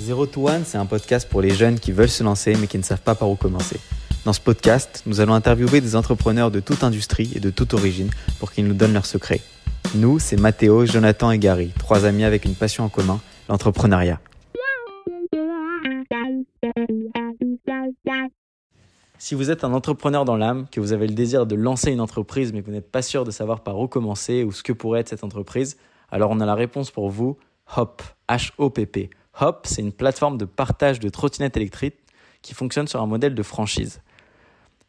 [0.00, 2.78] Zero to One, c'est un podcast pour les jeunes qui veulent se lancer mais qui
[2.78, 3.78] ne savent pas par où commencer.
[4.24, 8.08] Dans ce podcast, nous allons interviewer des entrepreneurs de toute industrie et de toute origine
[8.38, 9.42] pour qu'ils nous donnent leurs secrets.
[9.94, 14.20] Nous, c'est Mathéo, Jonathan et Gary, trois amis avec une passion en commun, l'entrepreneuriat.
[19.18, 22.00] Si vous êtes un entrepreneur dans l'âme, que vous avez le désir de lancer une
[22.00, 24.72] entreprise mais que vous n'êtes pas sûr de savoir par où commencer ou ce que
[24.72, 25.76] pourrait être cette entreprise,
[26.10, 27.36] alors on a la réponse pour vous,
[27.76, 29.10] Hop, H-O-P-P.
[29.38, 31.96] Hop, c'est une plateforme de partage de trottinettes électriques
[32.42, 34.00] qui fonctionne sur un modèle de franchise.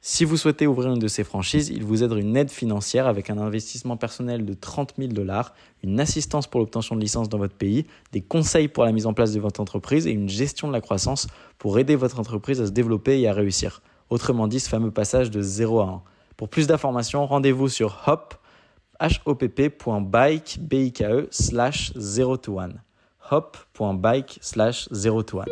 [0.03, 3.29] Si vous souhaitez ouvrir une de ces franchises, il vous aide une aide financière avec
[3.29, 7.53] un investissement personnel de 30 000 dollars, une assistance pour l'obtention de licence dans votre
[7.53, 10.73] pays, des conseils pour la mise en place de votre entreprise et une gestion de
[10.73, 11.27] la croissance
[11.59, 13.83] pour aider votre entreprise à se développer et à réussir.
[14.09, 16.01] Autrement dit, ce fameux passage de 0 à 1.
[16.35, 18.33] Pour plus d'informations, rendez-vous sur hop,
[19.25, 22.69] hopp.bike, B-I-K-E, slash 0 to 1.
[23.31, 25.45] hop.bike slash 0 to 1.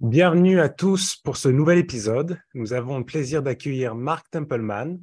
[0.00, 2.40] Bienvenue à tous pour ce nouvel épisode.
[2.54, 5.00] Nous avons le plaisir d'accueillir Mark Templeman.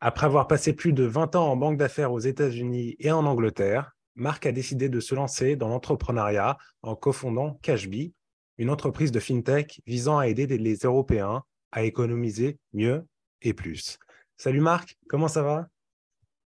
[0.00, 3.96] Après avoir passé plus de 20 ans en banque d'affaires aux États-Unis et en Angleterre,
[4.14, 8.14] Mark a décidé de se lancer dans l'entrepreneuriat en cofondant Cashbee,
[8.58, 11.42] une entreprise de fintech visant à aider les Européens
[11.72, 13.06] à économiser mieux
[13.42, 13.98] et plus.
[14.36, 15.68] Salut Marc, comment ça va?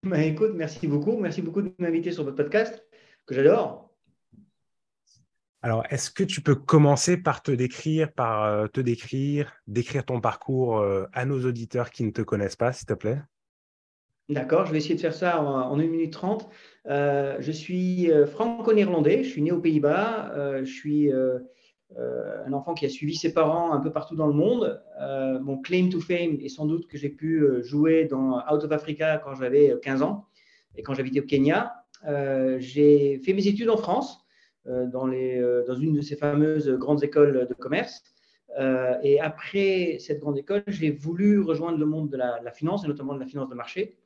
[0.06, 1.16] Bah, Écoute, merci beaucoup.
[1.18, 2.84] Merci beaucoup de m'inviter sur votre podcast
[3.26, 3.86] que j'adore.
[5.62, 10.20] Alors, est-ce que tu peux commencer par te décrire, par euh, te décrire, décrire ton
[10.20, 13.20] parcours euh, à nos auditeurs qui ne te connaissent pas, s'il te plaît?
[14.28, 16.48] D'accord, je vais essayer de faire ça en, 1 minute 30.
[16.86, 21.10] Euh, je suis franco-néerlandais, je suis né aux Pays-Bas, je suis
[21.98, 24.82] un enfant qui a suivi ses parents un peu partout dans le monde.
[25.42, 29.18] mon claim to fame est sans doute que j'ai pu jouer dans Out of Africa
[29.24, 30.26] quand j'avais 15 ans
[30.74, 31.84] et quand j'habitais au Kenya.
[32.58, 34.26] j'ai fait mes études en France.
[34.68, 38.02] Euh, dans, euh, une de ces fameuses grandes écoles de commerce.
[38.58, 42.88] Euh, et après cette grande école, j'ai voulu rejoindre le monde de la, finance, et
[42.88, 43.96] notamment de la finance de marché.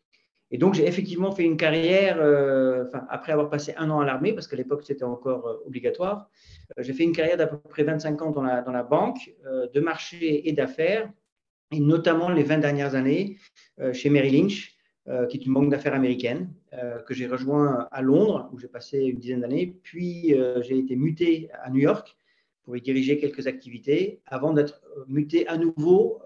[0.50, 2.19] Et donc, j'ai effectivement fait une carrière,
[3.09, 6.28] après avoir passé un an à l'armée, parce qu'à l'époque, c'était encore obligatoire,
[6.78, 9.81] j'ai fait une carrière d'à peu près 25 ans dans la, dans la banque, de
[9.81, 11.09] marché et d'affaires,
[11.71, 13.37] et notamment les 20 dernières années
[13.93, 14.77] chez Merrill Lynch,
[15.09, 18.69] euh, qui est une banque d'affaires américaine, euh, que j'ai rejoint à Londres, où j'ai
[18.69, 19.75] passé une dizaine d'années.
[19.83, 22.16] Puis euh, j'ai été muté à New York
[22.62, 26.21] pour y diriger quelques activités, avant d'être muté à nouveau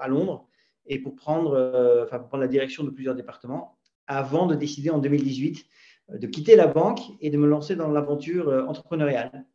[0.00, 0.46] à Londres
[0.86, 4.98] et pour prendre, enfin, pour prendre la direction de plusieurs départements, avant de décider en
[4.98, 5.66] 2018
[6.10, 9.46] de quitter la banque et de me lancer dans l'aventure entrepreneuriale.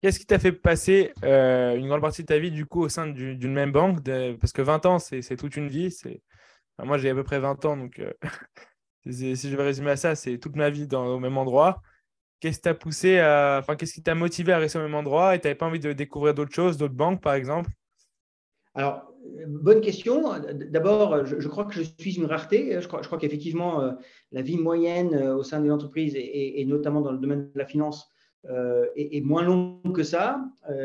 [0.00, 3.06] Qu'est-ce qui t'a fait passer une grande partie de ta vie du coup au sein
[3.08, 3.98] d'une même banque?
[4.40, 5.94] Parce que 20 ans, c'est toute une vie.
[6.82, 8.12] Moi, j'ai à peu près 20 ans, donc euh,
[9.10, 11.82] si je vais résumer à ça, c'est toute ma vie dans, au même endroit.
[12.40, 13.58] Qu'est-ce qui t'a poussé à...
[13.60, 15.34] enfin, qu'est-ce qui t'a motivé à rester au même endroit?
[15.34, 17.70] Et tu n'avais pas envie de découvrir d'autres choses, d'autres banques, par exemple?
[18.74, 19.09] Alors,
[19.46, 20.24] bonne question.
[20.70, 22.80] D'abord, je, crois que je suis une rareté.
[22.80, 23.92] Je crois, qu'effectivement, euh,
[24.32, 27.66] la vie moyenne euh, au sein d'une entreprise et, notamment dans le domaine de la
[27.66, 28.10] finance
[28.96, 30.40] est, moins longue que ça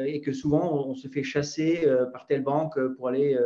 [0.05, 3.37] et que souvent on, se fait chasser par telle banque pour aller,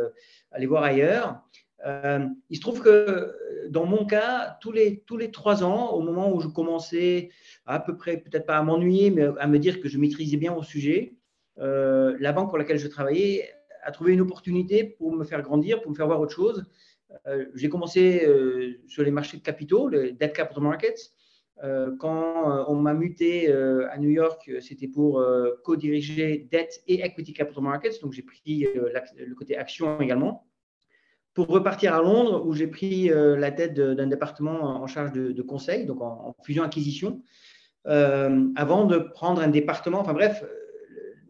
[0.50, 1.40] aller voir ailleurs.
[1.86, 3.34] Euh, il se trouve que
[3.68, 7.30] dans mon cas, tous les, tous les trois ans, au moment où je commençais
[7.66, 10.54] à, peu près, peut-être pas à m'ennuyer, mais à me dire que je maîtrisais bien
[10.54, 11.14] au sujet,
[11.58, 13.48] euh, la banque pour laquelle je travaillais
[13.82, 16.64] a trouvé une opportunité pour me faire grandir, pour me faire voir autre chose.
[17.26, 18.26] Euh, j'ai commencé
[18.86, 21.12] sur les marchés de capitaux, les debt capital markets.
[21.98, 25.22] quand on m'a muté à New York, c'était pour
[25.64, 28.00] co-diriger debt et equity capital markets.
[28.02, 30.46] Donc j'ai pris le côté action également
[31.34, 35.42] pour repartir à Londres, où j'ai pris euh, la tête d'un département en charge de,
[35.42, 37.22] conseil, donc en, fusion-acquisition,
[37.86, 40.00] euh, avant de prendre un département.
[40.00, 40.44] Enfin bref,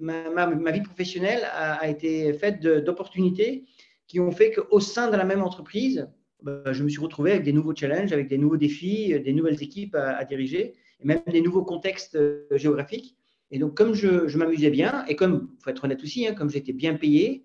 [0.00, 3.64] ma, vie professionnelle a, été faite d'opportunités
[4.06, 6.08] qui ont fait qu'au sein de la même entreprise,
[6.42, 9.62] bah, je me suis retrouvé avec des nouveaux challenges, avec des nouveaux défis, des nouvelles
[9.62, 13.16] équipes à, diriger, et même des nouveaux contextes euh, géographiques.
[13.50, 16.50] Et donc, comme je, m'amusais bien, et comme, il faut être honnête aussi, hein, comme
[16.50, 17.44] j'étais bien payé,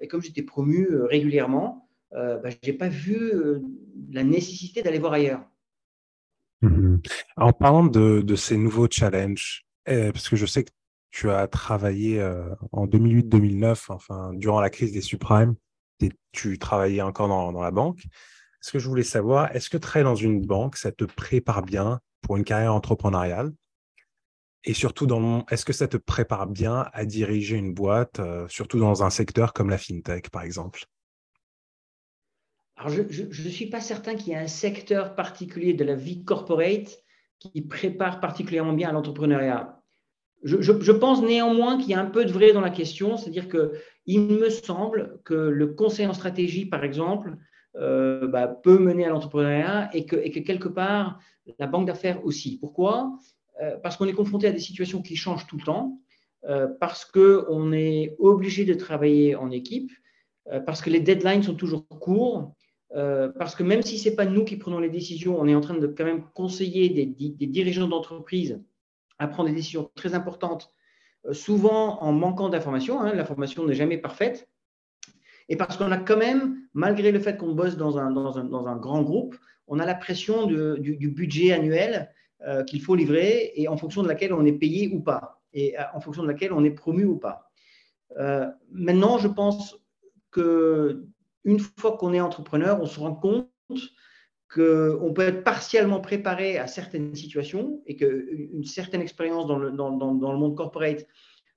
[0.00, 1.84] et comme j'étais promu régulièrement,
[2.14, 3.60] euh, bah, je n'ai pas vu euh,
[4.12, 5.44] la nécessité d'aller voir ailleurs.
[6.62, 7.02] Mhm.
[7.36, 10.70] En parlant de, ces nouveaux challenges, parce que je sais que
[11.14, 15.54] tu as travaillé euh, en 2008-2009, enfin, durant la crise des subprimes,
[16.00, 18.02] et tu travaillais encore dans, la banque.
[18.60, 22.00] Ce que je voulais savoir, est-ce que travailler dans une banque, ça te prépare bien
[22.20, 23.52] pour une carrière entrepreneuriale?
[24.64, 25.06] Et surtout,
[25.50, 29.70] est-ce que ça te prépare bien à diriger une boîte, surtout dans un secteur comme
[29.70, 30.84] la fintech, par exemple?
[32.76, 36.24] Alors, je ne suis pas certain qu'il y ait un secteur particulier de la vie
[36.24, 37.04] corporate
[37.38, 39.83] qui prépare particulièrement bien à l'entrepreneuriat.
[40.44, 44.20] Je, pense néanmoins qu'il y a un peu de vrai dans la question, c'est-à-dire qu'il
[44.20, 47.38] me semble que le conseil en stratégie, par exemple,
[47.76, 51.18] euh, bah, peut mener à l'entrepreneuriat et que, quelque part,
[51.58, 52.58] la banque d'affaires aussi.
[52.58, 53.18] Pourquoi?
[53.62, 55.98] Euh, Parce qu'on est confronté à des situations qui changent tout le temps,
[56.46, 59.90] euh, parce qu'on est obligé de travailler en équipe,
[60.66, 62.52] parce que les deadlines sont toujours courts,
[62.90, 65.62] parce que même si ce n'est pas nous qui prenons les décisions, on est en
[65.62, 68.60] train de quand même conseiller des, des dirigeants d'entreprise
[69.18, 70.72] à prendre des décisions très importantes,
[71.26, 73.00] euh, souvent en manquant d'informations.
[73.00, 74.48] Hein, L'information n'est jamais parfaite.
[75.48, 78.44] Et parce qu'on a quand même, malgré le fait qu'on bosse dans un, dans, un,
[78.44, 82.10] dans un, grand groupe, on a la pression du, budget annuel
[82.46, 85.78] euh, qu'il faut livrer et en fonction de laquelle on est payé ou pas, et
[85.78, 87.50] euh, en fonction de laquelle on est promu ou pas.
[88.70, 89.76] maintenant, je pense
[90.30, 91.06] que
[91.44, 93.50] une fois qu'on est entrepreneur, on se rend compte
[94.54, 100.56] qu'on peut être partiellement préparé à certaines situations et qu'une certaine expérience dans le, monde
[100.56, 101.06] corporate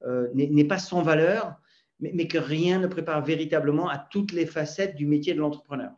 [0.03, 1.55] euh, n'est pas sans valeur,
[1.99, 5.91] mais, que rien ne prépare véritablement à toutes les facettes du métier de l'entrepreneur.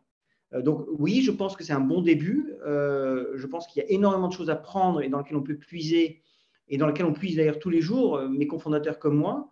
[0.54, 2.54] Euh, donc oui, je pense que c'est un bon début.
[2.66, 5.44] Euh, je pense qu'il y a énormément de choses à prendre et dans lesquelles on
[5.44, 6.22] peut puiser,
[6.68, 9.52] et dans lesquelles on puise d'ailleurs tous les jours, mes cofondateurs comme moi,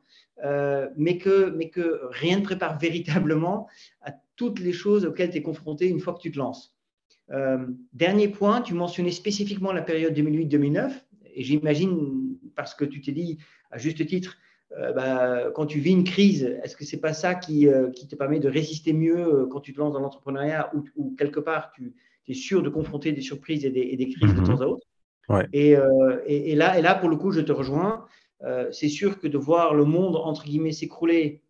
[0.98, 3.68] mais que rien ne prépare véritablement
[4.02, 6.77] à toutes les choses auxquelles tu es confronté une fois que tu te lances.
[7.32, 10.92] Euh, dernier point, tu mentionnais spécifiquement la période 2008-2009,
[11.36, 13.38] et j'imagine, parce que tu t'es dit
[13.72, 14.38] à juste titre,
[14.78, 18.08] euh, bah, quand tu vis une crise, est-ce que c'est pas ça qui, euh, qui,
[18.08, 21.94] te permet de résister mieux quand tu te lances dans l'entrepreneuriat ou, quelque part tu
[22.28, 24.46] es sûr de confronter des surprises et des, crises de mhm.
[24.46, 24.88] temps à autre?
[25.54, 25.76] Et,
[26.26, 28.06] et, là, et là, pour le coup, je te rejoins.
[28.72, 31.42] c'est sûr que de voir le monde, entre guillemets, s'écrouler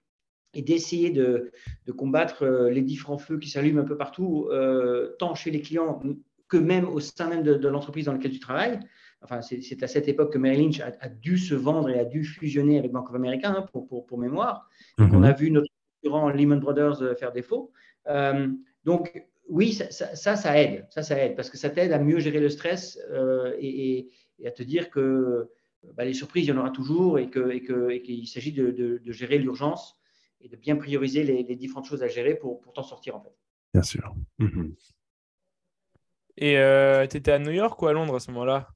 [0.57, 1.51] et d'essayer de,
[1.95, 6.01] combattre euh, les différents feux qui s'allument un peu partout, euh, tant chez les clients
[6.49, 8.79] que même au sein même de, l'entreprise dans laquelle tu travailles.
[9.21, 12.23] Enfin, c'est à cette époque que Merrill Lynch a, dû se vendre et a dû
[12.23, 14.69] fusionner avec Bank of America, hein, pour, pour, mémoire.
[14.97, 15.09] Mhm.
[15.13, 15.67] On a vu notre
[16.01, 17.71] concurrent Lehman Brothers euh, faire défaut.
[18.83, 20.87] donc, oui, ça, ça, aide.
[20.89, 22.99] Ça, ça aide parce que ça t'aide à mieux gérer le stress
[23.59, 24.09] et,
[24.45, 25.49] à te dire que
[25.95, 28.71] bah, les surprises, il y en aura toujours et qu'il et que, et s'agit de,
[28.71, 29.97] de, gérer l'urgence
[30.41, 33.35] et de bien prioriser les, différentes choses à gérer pour, pour t'en sortir en fait.
[33.73, 34.15] Bien sûr.
[34.39, 34.75] Mhm.
[36.37, 38.69] Et euh, tu étais à New York ou à Londres à ce moment-là?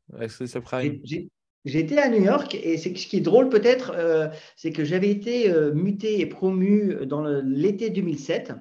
[1.64, 5.52] J'étais à New York et ce qui est drôle peut-être, euh, c'est que j'avais été
[5.52, 8.54] euh, muté et promu dans l'été 2007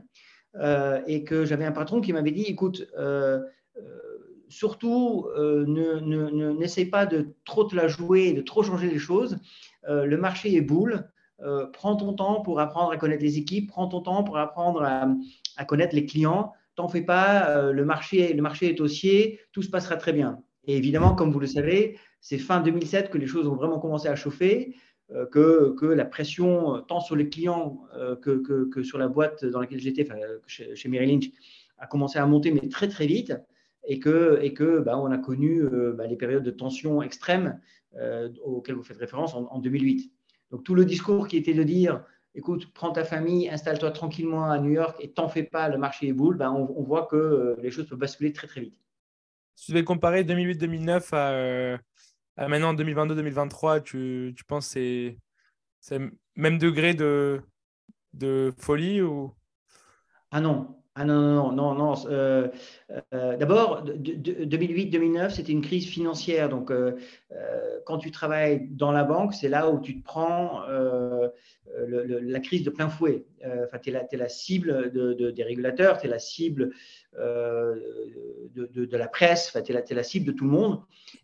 [1.06, 2.93] et que j'avais un patron qui m'avait dit, écoute,
[4.49, 9.38] surtout n'essaie ne, pas de trop te la jouer, de trop changer les choses.
[9.88, 11.08] le marché est boule.
[11.43, 14.83] Euh, prends ton temps pour apprendre à connaître les équipes, prends ton temps pour apprendre
[14.83, 16.53] à, connaître les clients.
[16.75, 20.43] T'en fais pas, euh, le, marché, le marché est haussier, tout se passera très bien.
[20.67, 24.09] Et évidemment, comme vous le savez, c'est fin 2007 que les choses ont vraiment commencé
[24.09, 24.77] à chauffer,
[25.13, 27.81] euh, que, que, la pression, tant sur les clients
[28.23, 30.07] que, que, sur la boîte dans laquelle j'étais,
[30.47, 31.31] chez, chez Merrill Lynch,
[31.79, 33.35] a commencé à monter, mais très très vite,
[33.87, 35.65] et que, et que bah, on a connu
[35.95, 37.59] bah, les périodes de tension extrême
[38.45, 40.13] auxquelles vous faites référence en 2008.
[40.50, 42.05] Donc tout le discours qui était de dire,
[42.35, 46.08] écoute, prends ta famille, installe-toi tranquillement à New York et t'en fais pas, le marché
[46.08, 48.79] est boule, ben on, voit que euh, les choses peuvent basculer très très vite.
[49.55, 51.79] Si tu devais comparer 2008-2009 à,
[52.37, 55.14] à, maintenant 2022-2023, tu, tu penses que
[55.80, 57.40] c'est le même degré de,
[58.14, 59.33] de folie ou?
[60.30, 61.95] Ah non, ah non, non, non, non.
[62.09, 62.49] Euh,
[63.14, 66.49] euh, d'abord, 2008-2009, c'était une crise financière.
[66.49, 66.97] Donc, euh,
[67.85, 72.71] quand tu travailles dans la banque, c'est là où tu te prends la crise de
[72.71, 73.25] plein fouet.
[73.65, 76.73] Enfin, tu es, la cible des régulateurs, tu es la cible
[77.15, 80.81] de, la presse, tu es, la cible de tout le monde.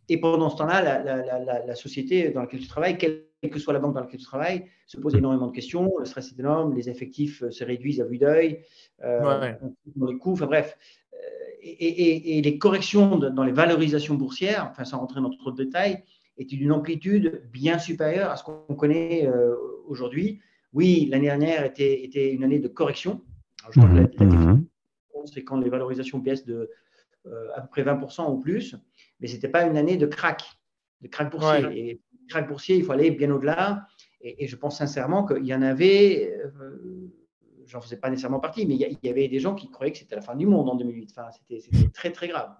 [0.09, 3.95] Et pendant ce temps-là, la, société dans laquelle tu travailles, quelle que soit la banque
[3.95, 5.93] dans laquelle tu travailles, se pose énormément de questions.
[5.99, 8.63] Le stress est énorme, les effectifs se réduisent à vue d'œil,
[9.05, 9.53] euh,
[9.97, 10.77] les coûts, enfin bref.
[11.67, 16.03] Euh, et, les corrections dans les valorisations boursières, enfin sans rentrer dans trop de détails,
[16.39, 19.55] étaient d'une amplitude bien supérieure à ce qu'on connaît euh,
[19.87, 20.41] aujourd'hui.
[20.73, 23.23] Oui, l'année dernière était, était, une année de correction.
[23.71, 24.67] je crois que la, mmh, mmh.
[25.33, 26.71] c'est quand les valorisations baissent de
[27.57, 28.77] à peu près 20% ou plus,
[29.19, 30.45] mais ce n'était pas une année de crack,
[31.01, 31.91] de crack boursier.
[31.91, 33.87] Et crack boursier, il faut aller bien au-delà.
[34.21, 37.13] Et, je pense sincèrement qu'il y en avait, euh,
[37.67, 40.17] j'en faisais pas nécessairement partie, mais il y, avait des gens qui croyaient que c'était
[40.17, 41.11] la fin du monde en 2008.
[41.17, 42.55] Enfin, c'était très, très grave.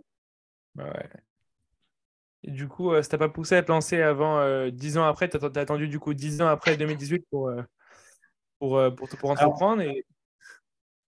[0.75, 0.93] Bah
[2.43, 4.99] et du coup, euh, ça t'a pas poussé à te lancer avant euh, dix 10
[4.99, 5.29] ans après?
[5.29, 7.51] Tu as, attendu du coup 10 ans après 2018 pour,
[8.59, 10.05] pour, pour, pour, entreprendre et...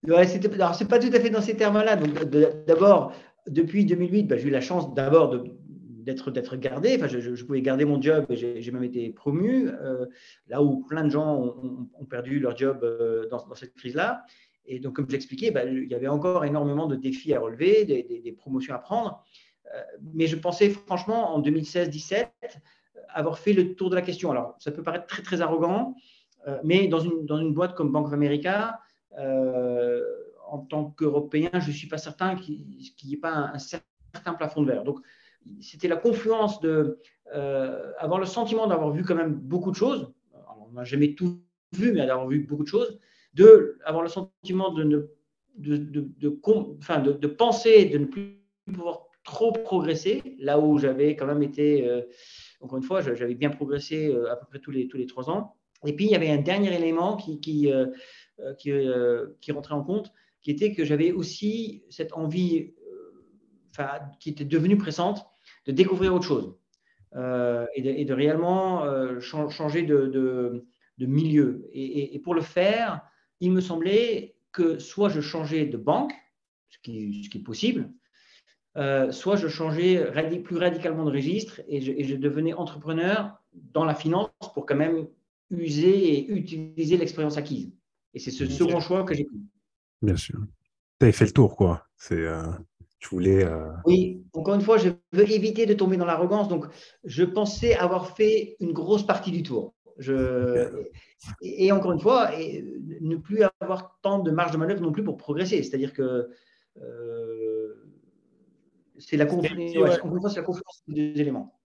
[0.06, 1.96] Ouais, alors, pas tout à fait dans ces termes-là.
[1.96, 2.12] Donc,
[2.66, 3.12] d'abord,
[3.48, 5.57] depuis 2008, bah, j'ai eu la chance d'abord de,
[6.14, 6.96] d'être gardé.
[6.96, 9.70] Enfin, je, pouvais garder mon job et j'ai même été promu,
[10.48, 12.84] là où plein de gens ont, perdu leur job
[13.30, 14.24] dans, cette crise-là.
[14.66, 17.84] Et donc, comme je l'expliquais, bah, il y avait encore énormément de défis à relever,
[17.84, 19.24] des, promotions à prendre.
[20.14, 22.28] mais je pensais franchement, en 2016-17,
[23.08, 24.30] avoir fait le tour de la question.
[24.30, 25.94] Alors, ça peut paraître très, très arrogant,
[26.64, 28.80] mais dans une, dans une boîte comme Bank of America,
[30.50, 32.66] en tant qu'Européen, je ne suis pas certain qu'il
[33.04, 34.84] n'y ait pas un, certain plafond de verre.
[34.84, 35.00] Donc,
[35.60, 36.98] c'était la confluence de
[37.34, 40.12] euh, avoir le sentiment d'avoir vu quand même beaucoup de choses.
[40.60, 41.40] on n'a jamais tout
[41.72, 42.98] vu, mais d'avoir vu beaucoup de choses.
[43.34, 45.10] De avoir le sentiment de, ne,
[45.56, 46.40] de, de,
[46.78, 51.86] enfin, de, penser de ne plus pouvoir trop progresser, là où j'avais quand même été,
[51.86, 52.02] euh,
[52.60, 55.28] encore une fois, j'avais bien progressé euh, à peu près tous les, tous les trois
[55.28, 55.54] ans.
[55.84, 57.70] Et puis, il y avait un dernier élément qui, qui,
[58.58, 58.72] qui,
[59.40, 62.74] qui rentrait en compte, qui était que j'avais aussi cette envie,
[64.20, 65.26] qui était devenue pressante,
[65.66, 66.54] de découvrir autre chose
[67.16, 70.64] euh, et, de, réellement euh, changer de,
[70.98, 71.68] milieu.
[71.72, 73.02] Et, pour le faire,
[73.40, 76.12] il me semblait que soit je changeais de banque,
[76.68, 77.90] ce qui, ce qui est possible,
[79.10, 83.94] soit je changeais plus radicalement de registre et je, et je, devenais entrepreneur dans la
[83.94, 85.08] finance pour quand même
[85.50, 87.72] user et utiliser l'expérience acquise.
[88.14, 89.40] Et c'est ce second choix que j'ai pris.
[90.02, 90.38] Bien sûr.
[90.98, 91.86] Tu avais fait le tour, quoi.
[91.96, 92.26] C'est,
[92.98, 93.44] tu voulais.
[93.44, 96.48] Euh, oui, encore une fois, je veux éviter de tomber dans l'arrogance.
[96.48, 96.66] Donc,
[97.04, 99.74] je pensais avoir fait une grosse partie du tour.
[99.98, 100.86] Je...
[101.42, 102.64] Et, encore une fois, et
[103.00, 105.62] ne plus avoir tant de marge de manœuvre non plus pour progresser.
[105.62, 106.28] C'est-à-dire que
[106.80, 107.74] euh,
[108.98, 111.60] c'est la, confluence, la confluence des deux éléments.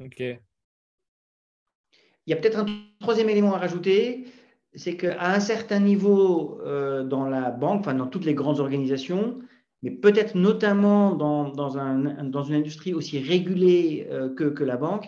[0.00, 0.20] Ok.
[0.20, 2.66] Il y a peut-être un
[3.00, 4.26] troisième élément à rajouter
[4.74, 9.38] c'est qu'à un certain niveau euh, dans la banque, enfin dans toutes les grandes organisations,
[9.82, 15.06] mais peut-être notamment dans, dans, un, dans, une industrie aussi régulée euh, que, la banque,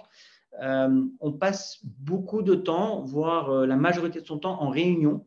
[0.63, 5.25] euh, on passe beaucoup de temps, voire la majorité de son temps en réunion,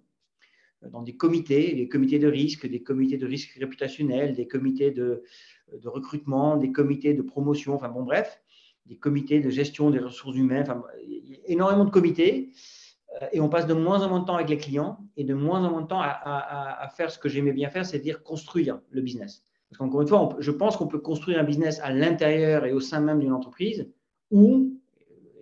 [0.92, 5.24] dans des comités, des comités de risque, des comités de risque réputationnel, des comités de,
[5.84, 8.40] recrutement, des comités de promotion, enfin bon bref,
[8.86, 10.66] des comités de gestion des ressources humaines,
[11.46, 12.52] énormément de comités.
[13.22, 15.34] Euh, et on passe de moins en moins de temps avec les clients et de
[15.34, 19.02] moins en moins de temps à, faire ce que j'aimais bien faire, c'est-à-dire construire le
[19.02, 19.44] business.
[19.70, 22.80] Parce qu'encore une fois, je pense qu'on peut construire un business à l'intérieur et au
[22.80, 23.90] sein même d'une entreprise
[24.32, 24.80] ou,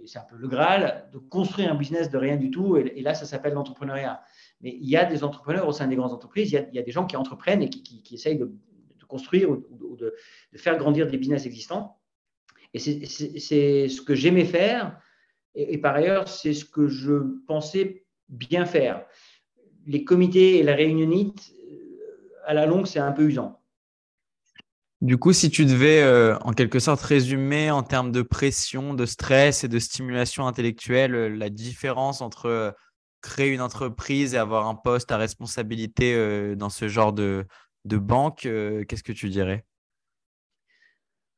[0.06, 2.78] c'est un peu le Graal, de construire un business de rien du tout.
[2.78, 4.22] Et, là, ça s'appelle l'entrepreneuriat.
[4.62, 6.92] Mais il y a des entrepreneurs au sein des grandes entreprises, il y a, des
[6.92, 8.52] gens qui entreprennent et qui, essayent de,
[9.08, 10.14] construire ou, de,
[10.52, 11.98] de, faire grandir des business existants.
[12.74, 15.00] Et c'est ce que j'aimais faire
[15.56, 17.14] et, par ailleurs, c'est ce que je
[17.48, 19.06] pensais bien faire.
[19.86, 23.62] Les comités et la réunionite, euh, à la longue, c'est un peu usant.
[25.02, 29.06] Du coup, si tu devais euh, en quelque sorte résumer en termes de pression, de
[29.06, 32.76] stress et de stimulation intellectuelle euh, la différence entre
[33.22, 37.48] créer une entreprise et avoir un poste à responsabilité dans ce genre de
[37.84, 39.66] banque, qu'est-ce que tu dirais?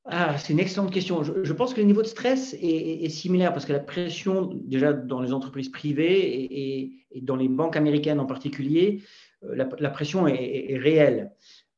[0.10, 1.22] Ah, c'est une excellente question.
[1.24, 5.20] Je, pense que le niveau de stress est, similaire parce que la pression, déjà dans
[5.20, 6.48] les entreprises privées
[7.12, 9.02] et, dans les banques américaines en particulier,
[9.44, 11.32] euh, la, pression est, réelle.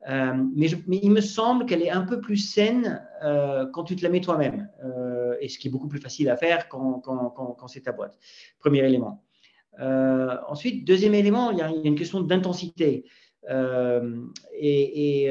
[0.09, 0.67] Euh, mais,
[1.01, 4.21] il me semble qu'elle est un peu plus saine euh, quand tu te la mets
[4.21, 4.69] toi-même,
[5.41, 8.15] et ce qui est beaucoup plus facile à faire quand, c'est ta boîte.
[8.59, 9.24] Premier élément.
[9.79, 13.05] ensuite, deuxième élément, il y a, une question d'intensité.
[13.50, 15.29] et,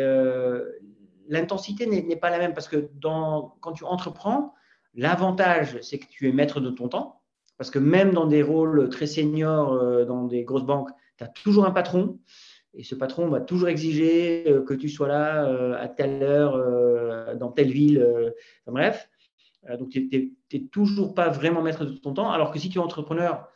[1.28, 4.54] l'intensité n'est pas la même parce que quand tu entreprends,
[4.94, 7.22] l'avantage, c'est que tu es maître de ton temps.
[7.56, 11.28] Parce que même dans des rôles très seniors, euh, dans des grosses banques, tu as
[11.28, 12.18] toujours un patron.
[12.74, 17.36] Et ce patron va toujours exiger euh, que tu sois là euh, à telle heure,
[17.36, 18.32] dans telle ville.
[18.66, 19.10] bref.
[19.78, 20.08] donc, tu
[20.52, 22.30] n'es toujours pas vraiment maître de ton temps.
[22.30, 23.48] Alors que si tu es entrepreneur,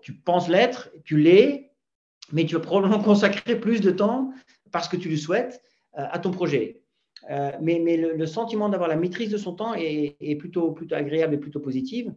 [0.00, 1.72] tu penses l'être, tu l'es,
[2.32, 4.32] mais tu vas probablement consacrer plus de temps,
[4.72, 6.82] parce que tu le souhaites, à ton projet.
[7.30, 11.60] Euh, mais, le, sentiment d'avoir la maîtrise de son temps est, plutôt, agréable et plutôt
[11.60, 12.12] positive.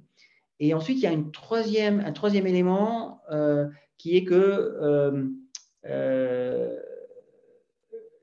[0.59, 4.35] Et ensuite, il y a un troisième élément euh, qui est que,
[5.85, 6.75] euh,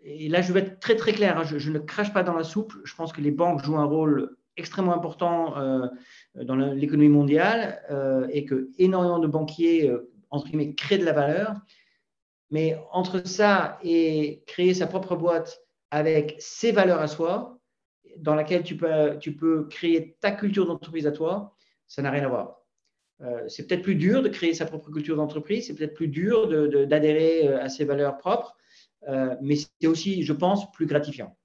[0.02, 2.44] et là je vais être très très clair, hein, je, ne crache pas dans la
[2.44, 5.54] soupe, je pense que les banques jouent un rôle extrêmement important
[6.34, 7.82] dans l'économie mondiale
[8.30, 9.90] et que énormément de banquiers,
[10.30, 11.54] entre guillemets, créent de la valeur.
[12.50, 17.58] Mais entre ça et créer sa propre boîte avec ses valeurs à soi,
[18.18, 19.36] dans laquelle tu peux, tu
[19.70, 21.54] créer ta culture d'entreprise à toi,
[21.86, 22.62] ça n'a rien à voir.
[23.22, 26.48] Euh, c'est peut-être plus dur de créer sa propre culture d'entreprise, c'est peut-être plus dur
[26.86, 28.56] d'adhérer euh, à ses valeurs propres,
[29.08, 31.36] euh, mais c'est aussi, je pense, plus gratifiant.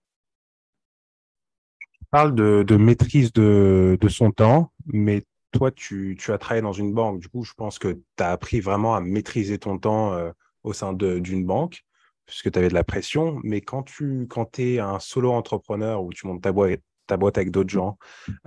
[2.09, 7.21] parles de, maîtrise de, son temps, mais toi, tu, as travaillé dans une banque.
[7.21, 10.17] Du coup, je pense que tu as appris vraiment à maîtriser ton temps
[10.63, 11.85] au sein d'une banque,
[12.31, 13.41] puisque tu avais de la pression.
[13.43, 17.37] Mais quand tu quand es un solo entrepreneur où tu montes ta boîte, ta boîte
[17.37, 17.97] avec d'autres gens,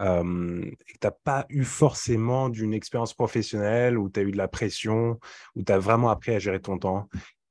[0.00, 4.32] euh, et que tu n'as pas eu forcément d'une expérience professionnelle, où tu as eu
[4.32, 5.20] de la pression,
[5.54, 7.10] où tu as vraiment appris à gérer ton temps,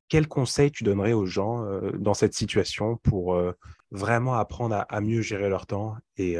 [0.09, 3.51] quel conseil tu donnerais aux gens euh, dans cette situation pour euh,
[3.91, 6.37] vraiment apprendre à, mieux gérer leur temps et,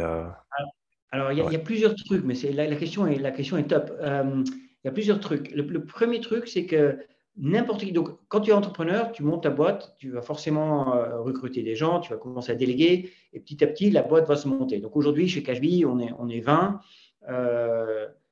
[1.12, 3.92] Alors, il y, a plusieurs trucs, mais la, la, question est, la question est top.
[4.02, 5.52] il y a plusieurs trucs.
[5.52, 6.98] Le, premier truc, c'est que
[7.38, 7.92] n'importe qui.
[7.92, 10.92] Donc, quand tu es entrepreneur, tu montes ta boîte, tu vas forcément
[11.24, 14.36] recruter des gens, tu vas commencer à déléguer, et petit à petit, la boîte va
[14.36, 14.80] se monter.
[14.80, 16.80] Donc, aujourd'hui, chez Cashbee, on est, on est 20.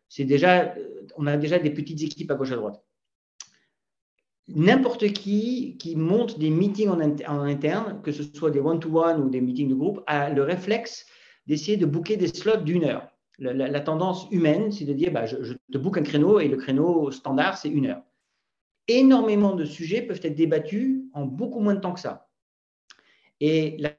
[0.07, 0.75] c'est déjà,
[1.17, 2.83] on a déjà des petites équipes à gauche à droite
[4.55, 6.99] n'importe qui qui monte des meetings en,
[7.41, 11.05] interne, que ce soit des one-to-one ou des meetings de groupe, a le réflexe
[11.47, 13.07] d'essayer de booker des slots d'une heure.
[13.39, 17.09] La, tendance humaine, c'est de dire bah, je, te book un créneau et le créneau
[17.09, 18.03] standard, c'est une heure.
[18.87, 22.29] Énormément de sujets peuvent être débattus en beaucoup moins de temps que ça.
[23.39, 23.95] Et le,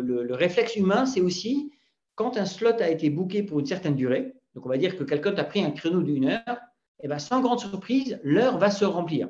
[0.00, 1.72] le réflexe humain, c'est aussi
[2.18, 5.04] quand un slot a été booké pour une certaine durée, donc on va dire que
[5.04, 6.58] quelqu'un a pris un créneau d'une heure,
[7.00, 9.28] et eh bien, sans grande surprise, l'heure va se remplir.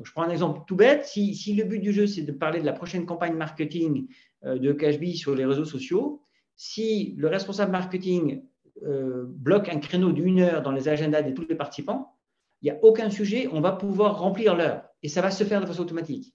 [0.00, 1.04] je prends un exemple tout bête.
[1.06, 4.06] Si, le but du jeu, c'est de parler de la prochaine campagne marketing
[4.44, 6.22] euh, de Cashbee sur les réseaux sociaux,
[6.54, 8.44] si le responsable marketing
[8.84, 12.16] euh, bloque un créneau d'une heure dans les agendas de tous les participants,
[12.62, 15.60] il n'y a aucun sujet, on va pouvoir remplir l'heure et ça va se faire
[15.60, 16.34] de façon automatique.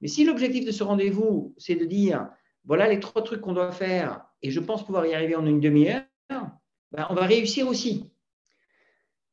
[0.00, 2.28] Mais si l'objectif de ce rendez-vous, c'est de dire,
[2.64, 5.60] voilà les trois trucs qu'on doit faire et je pense pouvoir y arriver en une
[5.60, 8.10] demi-heure, ben, on va réussir aussi.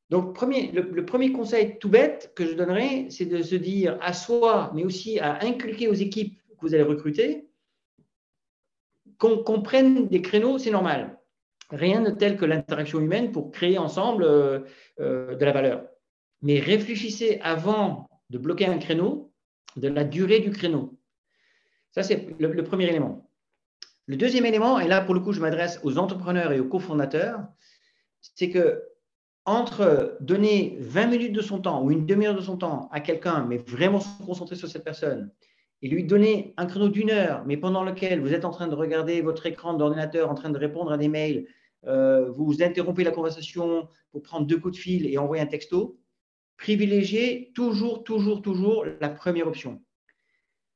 [0.09, 4.71] Donc, le, premier conseil tout bête que je donnerais, c'est de se dire à soi,
[4.75, 7.47] mais aussi à inculquer aux équipes que vous allez recruter,
[9.17, 11.17] qu'on prenne des créneaux, c'est normal.
[11.73, 14.59] Rien de tel que l'interaction humaine pour créer ensemble euh,
[14.99, 15.85] euh, de la valeur.
[16.41, 19.33] Mais réfléchissez avant de bloquer un créneau,
[19.75, 20.97] de la durée du créneau.
[21.91, 23.29] Ça, c'est le premier élément.
[24.05, 27.41] Le deuxième élément, et là, pour le coup, je m'adresse aux entrepreneurs et aux cofondateurs,
[28.19, 28.83] c'est que
[29.45, 33.45] entre donner 20 minutes de son temps ou une demi-heure de son temps à quelqu'un,
[33.45, 35.31] mais vraiment se concentrer sur cette personne,
[35.81, 38.75] et lui donner un créneau d'une heure, mais pendant lequel vous êtes en train de
[38.75, 41.47] regarder votre écran d'ordinateur, en train de répondre à des mails,
[41.87, 45.99] euh, vous interrompez la conversation pour prendre deux coups de fil et envoyer un texto,
[46.57, 49.81] privilégiez toujours, toujours, toujours la première option.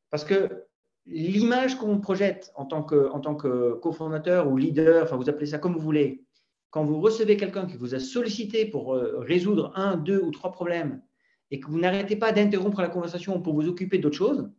[0.10, 0.66] Parce que
[1.06, 5.60] l'image qu'on projette en tant que, tant que cofondateur ou leader, enfin vous appelez ça
[5.60, 6.26] comme vous voulez,
[6.70, 10.52] quand vous recevez quelqu'un qui vous a sollicité pour euh, résoudre un, deux ou trois
[10.52, 11.02] problèmes
[11.50, 14.50] et que vous n'arrêtez pas d'interrompre la conversation pour vous occuper d'autres choses,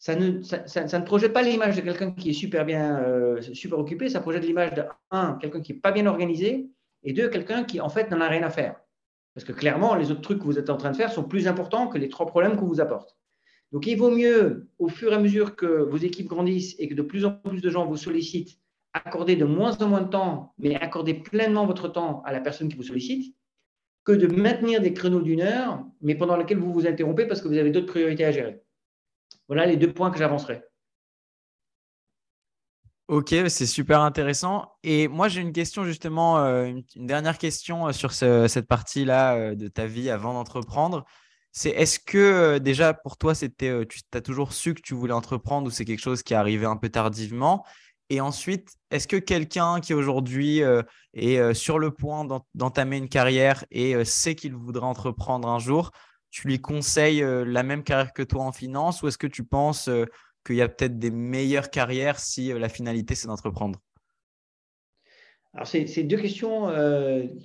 [0.00, 4.20] ça ne, projette pas l'image de quelqu'un qui est super bien, euh, super occupé, ça
[4.20, 6.70] projette l'image de, un, quelqu'un qui n'est pas bien organisé,
[7.02, 8.80] et deux, quelqu'un qui, en fait, n'en a rien à faire.
[9.34, 11.46] Parce que clairement, les autres trucs que vous êtes en train de faire sont plus
[11.46, 13.18] importants que les trois problèmes qu'on vous apporte.
[13.72, 16.94] Donc, il vaut mieux, au fur et à mesure que vos équipes grandissent et que
[16.94, 18.58] de plus en plus de gens vous sollicitent,
[18.94, 22.70] accorder de moins en moins de temps, mais accorder pleinement votre temps à la personne
[22.70, 23.36] qui vous sollicite,
[24.04, 27.48] que de maintenir des créneaux d'une heure, mais pendant lesquels vous vous interrompez parce que
[27.48, 28.62] vous avez d'autres priorités à gérer.
[29.48, 30.62] Voilà les deux points que j'avancerai.
[33.10, 34.70] Ok, c'est super intéressant.
[34.84, 39.54] Et moi, j'ai une question justement, euh, une dernière question euh, sur cette partie-là euh,
[39.56, 41.04] de ta vie avant d'entreprendre.
[41.50, 45.70] C'est est-ce que déjà pour toi, tu as toujours su que tu voulais entreprendre ou
[45.70, 47.66] c'est quelque chose qui est arrivé un peu tardivement?
[48.10, 50.62] Et ensuite, est-ce que quelqu'un qui aujourd'hui
[51.14, 55.90] est sur le point d'entamer une carrière et sait qu'il voudrait entreprendre un jour,
[56.30, 59.90] tu lui conseilles la même carrière que toi en finance ou est-ce que tu penses
[60.46, 63.80] qu'il y a peut-être des meilleures carrières si la finalité c'est d'entreprendre?
[65.54, 66.68] Alors, c'est deux questions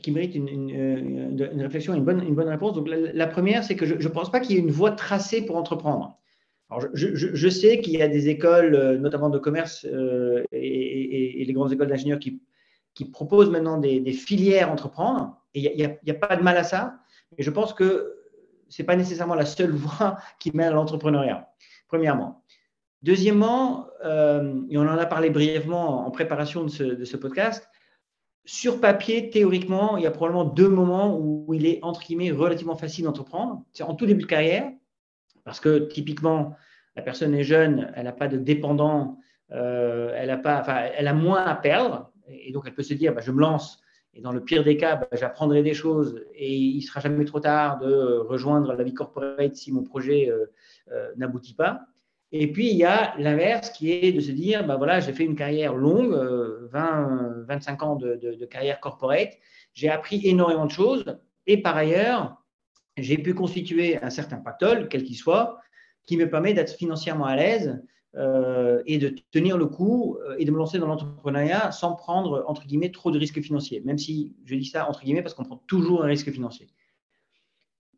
[0.02, 2.74] qui méritent une, réflexion et une bonne, réponse.
[2.74, 5.44] Donc, la première, c'est que je ne pense pas qu'il y ait une voie tracée
[5.46, 6.20] pour entreprendre
[6.94, 11.72] je, sais qu'il y a des écoles, euh, notamment de commerce euh, et, les grandes
[11.72, 12.42] écoles d'ingénieurs, qui,
[13.12, 15.38] proposent maintenant des, filières entreprendre.
[15.54, 17.00] Et il n'y a, pas de mal à ça.
[17.38, 18.15] Mais je pense que
[18.70, 21.50] ce n'est pas nécessairement la seule voie qui mène à l'entrepreneuriat,
[21.88, 22.44] premièrement.
[23.04, 27.70] Deuxièmement, euh, et on en a parlé brièvement en préparation de ce, podcast,
[28.46, 32.76] sur papier, théoriquement, il y a probablement deux moments où il est, entre guillemets, relativement
[32.76, 33.64] facile d'entreprendre.
[33.74, 34.72] C'est en tout début de carrière,
[35.44, 36.56] parce que typiquement,
[36.96, 39.20] la personne est jeune, elle n'a pas de dépendant,
[39.52, 40.64] euh, elle, a pas,
[40.98, 43.84] elle a moins à perdre, et donc elle peut se dire, bah, je me lance,
[44.16, 47.26] et dans le pire des cas, bah, j'apprendrai des choses, et il ne sera jamais
[47.26, 50.46] trop tard de rejoindre la vie corporate si mon projet euh,
[50.92, 51.82] euh, n'aboutit pas.
[52.32, 55.24] Et puis, il y a l'inverse qui est de se dire, ben voilà, j'ai fait
[55.26, 56.14] une carrière longue,
[56.72, 59.34] 20, 25 ans de carrière corporate,
[59.74, 61.06] j'ai appris énormément de choses,
[61.48, 62.42] et par ailleurs,
[62.98, 65.60] j'ai pu constituer un certain pactole, quel qu'il soit,
[66.06, 67.82] qui me permet d'être financièrement à l'aise
[68.18, 72.46] euh, et de tenir le coup euh, et de me lancer dans l'entrepreneuriat sans prendre,
[72.48, 75.44] entre guillemets, trop de risques financiers, même si je dis ça entre guillemets parce qu'on
[75.44, 76.68] prend toujours un risque financier.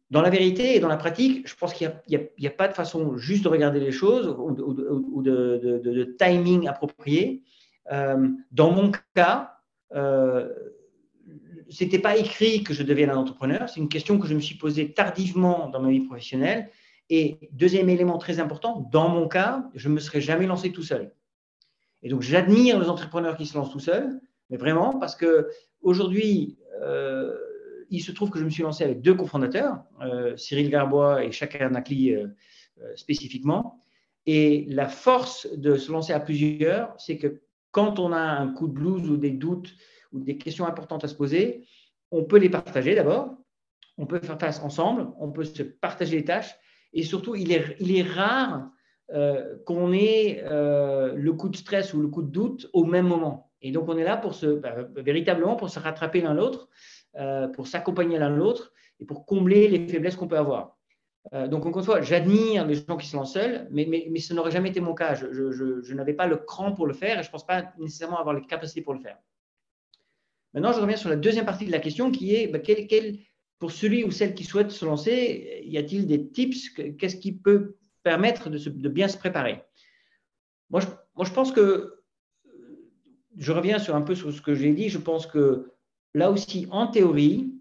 [0.10, 3.18] Dans la vérité et dans la pratique, je pense qu'il n'y a, pas de façon
[3.18, 7.44] juste de regarder les choses ou, de, timing approprié.
[7.92, 9.58] Euh, dans mon cas,
[9.94, 10.48] euh,
[11.70, 14.40] ce n'était pas écrit que je devienne un entrepreneur, c'est une question que je me
[14.40, 16.70] suis posée tardivement dans ma vie professionnelle
[17.10, 20.84] et deuxième élément très important, dans mon cas, je ne me serais jamais lancé tout
[20.84, 21.14] seul.
[22.04, 25.50] Et donc, j'admire les entrepreneurs qui se lancent tout seuls, mais vraiment parce que
[25.82, 27.36] aujourd'hui, euh,
[27.90, 31.32] il se trouve que je me suis lancé avec deux cofondateurs, euh, Cyril Garbois et
[31.32, 32.28] Chaka Nakli euh,
[32.96, 33.84] spécifiquement.
[34.26, 37.42] Et la force de se lancer à plusieurs, c'est que
[37.72, 39.74] quand on a un coup de blues ou des doutes
[40.12, 41.66] ou des questions importantes à se poser,
[42.12, 43.38] on peut les partager d'abord,
[43.98, 46.58] on peut faire face ensemble, on peut se partager les tâches
[46.94, 48.70] et surtout, il est, rare
[49.14, 53.08] euh, qu'on ait euh, le coup de stress ou le coup de doute au même
[53.08, 53.52] moment.
[53.62, 56.70] Et donc, on est là pour se, bah, véritablement pour se rattraper l'un l'autre,
[57.16, 60.76] euh, pour s'accompagner l'un l'autre et pour combler les faiblesses qu'on peut avoir.
[61.50, 64.34] donc, encore une fois, j'admire les gens qui se lancent seuls, mais, mais, mais ce
[64.34, 65.14] n'aurait jamais été mon cas.
[65.14, 67.74] Je, je, je, n'avais pas le cran pour le faire et je ne pense pas
[67.78, 69.18] nécessairement avoir les capacités pour le faire.
[70.54, 73.18] Maintenant, je reviens sur la deuxième partie de la question qui est bah, quel, quel,
[73.60, 76.70] pour celui ou celle qui souhaite se lancer, y a-t-il des tips?
[76.98, 79.64] Qu'est-ce qui peut permettre de, bien se préparer?
[80.70, 82.02] Moi je, pense que,
[83.36, 85.72] je reviens sur un peu sur ce que j'ai dit, je pense que
[86.14, 87.52] là aussi, en théorie,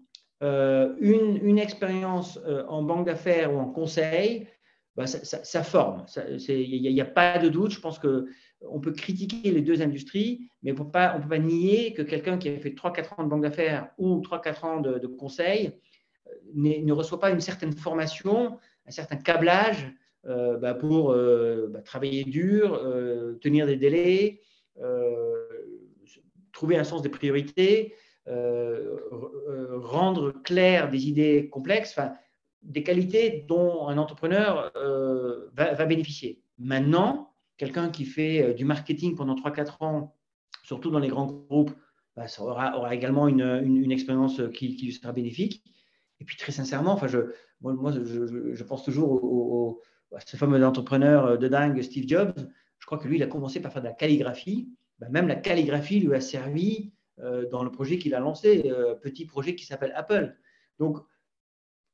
[0.43, 4.47] euh, une, expérience euh, en banque d'affaires ou en conseil,
[4.95, 6.05] bah, ça, forme.
[6.47, 7.71] Il n'y a, pas de doute.
[7.71, 12.01] Je pense qu'on peut critiquer les deux industries, mais on ne peut pas nier que
[12.01, 15.79] quelqu'un qui a fait 3-4 ans de banque d'affaires ou 3-4 ans de conseil
[16.55, 19.93] ne reçoit pas une certaine formation, un certain câblage
[20.25, 24.41] euh, bah, pour euh, bah, travailler dur, euh, tenir des délais,
[26.51, 31.99] trouver un sens des priorités, rendre clair des idées complexes,
[32.61, 34.71] des qualités dont un entrepreneur
[35.55, 36.41] va, bénéficier.
[36.59, 40.15] Maintenant, quelqu'un qui fait du marketing pendant 3-4 ans,
[40.63, 41.71] surtout dans les grands groupes,
[42.15, 45.63] bah, aura, également une, expérience qui, qui, sera bénéfique.
[46.19, 47.19] Et puis très sincèrement, enfin, je,
[47.61, 49.81] moi, je, pense toujours
[50.15, 52.33] à ce fameux entrepreneur de dingue, Steve Jobs.
[52.79, 54.69] Je crois que lui, il a commencé par faire de la calligraphie.
[54.99, 58.95] Ben, même la calligraphie lui a servi euh, dans le projet qu'il a lancé, euh,
[58.95, 60.35] petit projet qui s'appelle Apple.
[60.79, 60.99] Donc,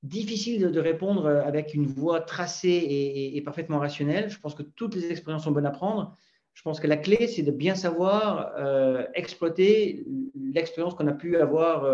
[0.03, 4.29] difficile de, répondre avec une voix tracée et, parfaitement rationnelle.
[4.29, 6.17] Je pense que toutes les expériences sont bonnes à prendre.
[6.53, 10.05] Je pense que la clé, c'est de bien savoir euh, exploiter
[10.35, 11.85] l'expérience qu'on a pu avoir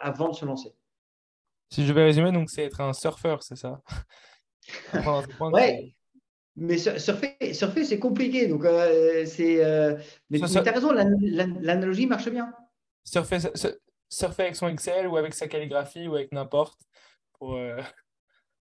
[0.00, 0.74] avant de se lancer.
[1.72, 3.80] Si je vais résumer, donc c'est être un surfeur, c'est ça?
[5.40, 5.94] Ouais.
[6.54, 8.46] Mais surfer, surfer c'est compliqué.
[8.46, 9.96] Donc, euh, c'est, euh,
[10.30, 12.52] mais tu as raison, l'analogie marche bien.
[13.04, 13.38] Surfer,
[14.08, 16.78] surfer avec son Excel ou avec sa calligraphie ou avec n'importe.
[17.38, 17.80] Pour, euh,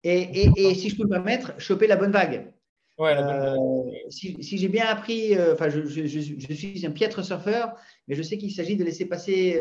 [0.03, 2.55] et, et, et, si je peux me permettre, choper la bonne vague.
[2.99, 4.11] Ouais, la bonne vague.
[4.11, 7.75] Si, si j'ai bien appris, enfin, je, je, je, je, suis un piètre surfeur,
[8.09, 9.61] mais je sais qu'il s'agit de laisser passer.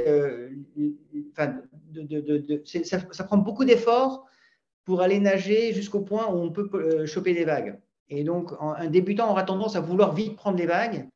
[1.31, 1.59] Enfin,
[3.11, 4.25] ça, prend beaucoup d'efforts
[4.85, 7.79] pour aller nager jusqu'au point où on peut euh, choper des vagues.
[8.09, 11.07] Et donc, un débutant aura tendance à vouloir vite prendre les vagues,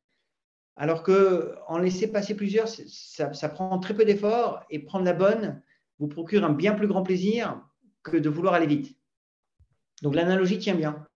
[0.76, 5.62] alors qu'en laisser passer plusieurs, ça, prend très peu d'efforts et prendre la bonne
[5.98, 7.60] vous procure un bien plus grand plaisir
[8.02, 8.96] que de vouloir aller vite.
[10.02, 11.06] Donc, l'analogie tient bien.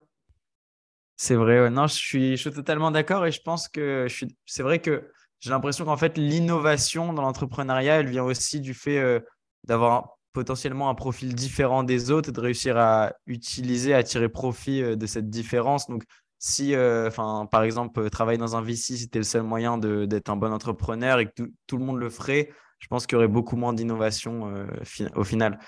[1.16, 4.06] C'est vrai, non, je suis, je suis totalement d'accord et je pense que
[4.46, 8.98] c'est vrai que j'ai l'impression qu'en fait, l'innovation dans l'entrepreneuriat, elle vient aussi du fait
[8.98, 9.20] euh,
[9.64, 14.82] d'avoir potentiellement un profil différent des autres et de réussir à utiliser, à tirer profit
[14.82, 15.88] euh, de cette différence.
[15.88, 16.04] Donc,
[16.38, 17.10] si, euh,
[17.50, 21.18] par exemple, euh, travailler dans un VC, c'était le seul moyen d'être un bon entrepreneur
[21.18, 24.66] et que tout, le monde le ferait, je pense qu'il y aurait beaucoup moins d'innovation
[25.14, 25.58] au final.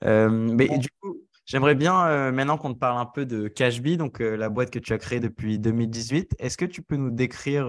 [0.00, 4.48] mais du coup, j'aimerais bien, maintenant qu'on te parle un peu de Cashbee, donc la
[4.48, 7.66] boîte que tu as créée depuis 2018, est-ce que tu peux nous décrire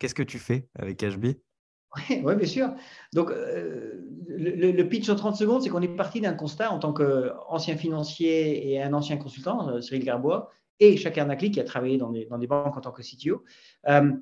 [0.00, 1.38] qu'est-ce que tu fais avec Cashbee
[2.10, 2.74] oui, bien sûr.
[3.12, 3.94] Donc, euh,
[4.28, 8.70] le, pitch en 30 secondes, c'est qu'on est parti d'un constat en tant qu'ancien financier
[8.70, 12.46] et un ancien consultant, euh, Cyril Garbois, et Chaka Nakli, qui a travaillé dans des,
[12.46, 13.42] banques en tant que CTO.
[13.88, 14.12] Euh,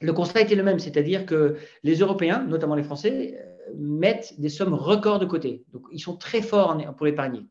[0.00, 3.38] le constat était le même, c'est-à-dire que les Européens, notamment les Français,
[3.76, 5.64] mettent des sommes records de côté.
[5.72, 7.46] Donc, ils sont très forts pour épargner.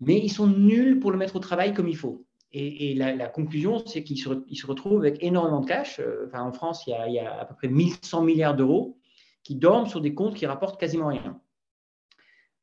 [0.00, 2.26] Mais ils sont nuls pour le mettre au travail comme il faut.
[2.58, 6.00] Et, la, conclusion, c'est qu'ils se, retrouvent avec énormément de cash.
[6.26, 8.96] Enfin, en France, il y, a, à peu près 1100 milliards d'euros
[9.42, 11.38] qui dorment sur des comptes qui rapportent quasiment rien.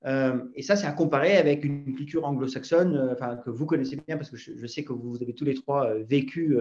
[0.05, 4.17] Euh, et ça, c'est à comparer avec une culture anglo-saxonne euh, que vous connaissez bien
[4.17, 6.57] parce que je, sais que vous avez tous les trois euh, vécu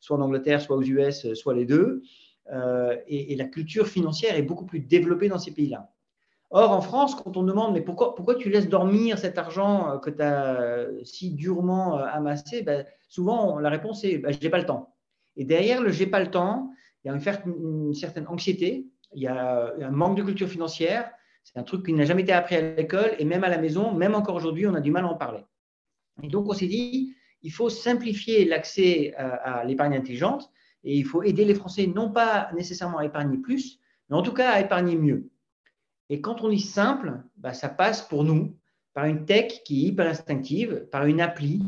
[0.00, 2.02] soit en Angleterre, soit aux US, soit les deux.
[3.06, 5.92] Et, la culture financière est beaucoup plus développée dans ces pays-là.
[6.50, 10.10] Or, en France, quand on demande mais pourquoi, pourquoi tu laisses dormir cet argent que
[10.10, 14.66] tu as si durement amassé, ben, souvent la réponse est ben, je n'ai pas le
[14.66, 14.94] temps.
[15.36, 16.70] Et derrière le j'ai pas le temps,
[17.04, 21.10] il y a une certaine anxiété, il y a un manque de culture financière
[21.44, 23.92] c'est un truc qui n'a jamais été appris à l'école et même à la maison,
[23.92, 25.44] même encore aujourd'hui, on a du mal à en parler.
[26.22, 30.50] Et donc, on s'est dit, il faut simplifier l'accès à, l'épargne intelligente
[30.84, 34.32] et il faut aider les Français non pas nécessairement à épargner plus, mais en tout
[34.32, 35.28] cas à épargner mieux.
[36.10, 38.54] Et quand on dit simple, bah, ça passe pour nous
[38.92, 41.62] par une tech qui est hyper instinctive, par une appli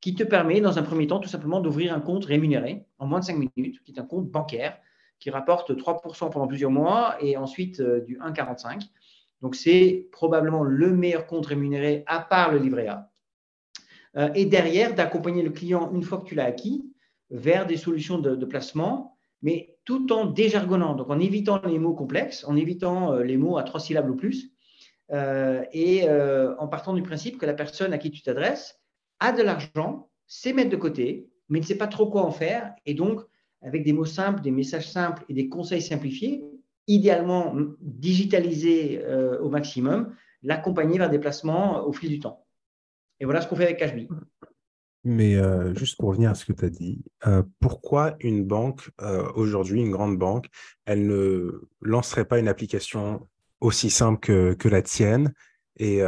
[0.00, 3.20] qui te permet, dans un premier temps, tout simplement d'ouvrir un compte rémunéré en moins
[3.20, 4.78] de 5 minutes, qui est un compte bancaire
[5.18, 8.88] qui rapporte 3% pendant plusieurs mois et ensuite euh, du 1,45.
[9.42, 13.10] Donc, c'est probablement le meilleur compte rémunéré à part le livret A.
[14.16, 16.90] Euh, et derrière, d'accompagner le client, une fois que tu l'as acquis,
[17.30, 19.15] vers des solutions de, placement,
[19.46, 23.56] mais tout en déjargonnant, donc en évitant les mots complexes, en évitant euh, les mots
[23.56, 24.52] à trois syllabes ou plus,
[25.72, 26.08] et
[26.58, 28.80] en partant du principe que la personne à qui tu t'adresses
[29.20, 32.74] a de l'argent, sait mettre de côté, mais ne sait pas trop quoi en faire,
[32.86, 33.20] et donc
[33.62, 36.44] avec des mots simples, des messages simples et des conseils simplifiés,
[36.86, 42.44] idéalement digitalisés euh, au maximum, l'accompagner vers des placements au fil du temps.
[43.20, 44.08] Et voilà ce qu'on fait avec Cashbee.
[45.08, 48.90] Mais euh, juste pour revenir à ce que tu as dit, euh, pourquoi une banque,
[49.36, 50.46] aujourd'hui, une grande banque,
[50.84, 53.24] elle ne lancerait pas une application
[53.60, 55.32] aussi simple que, que la tienne
[55.78, 56.00] et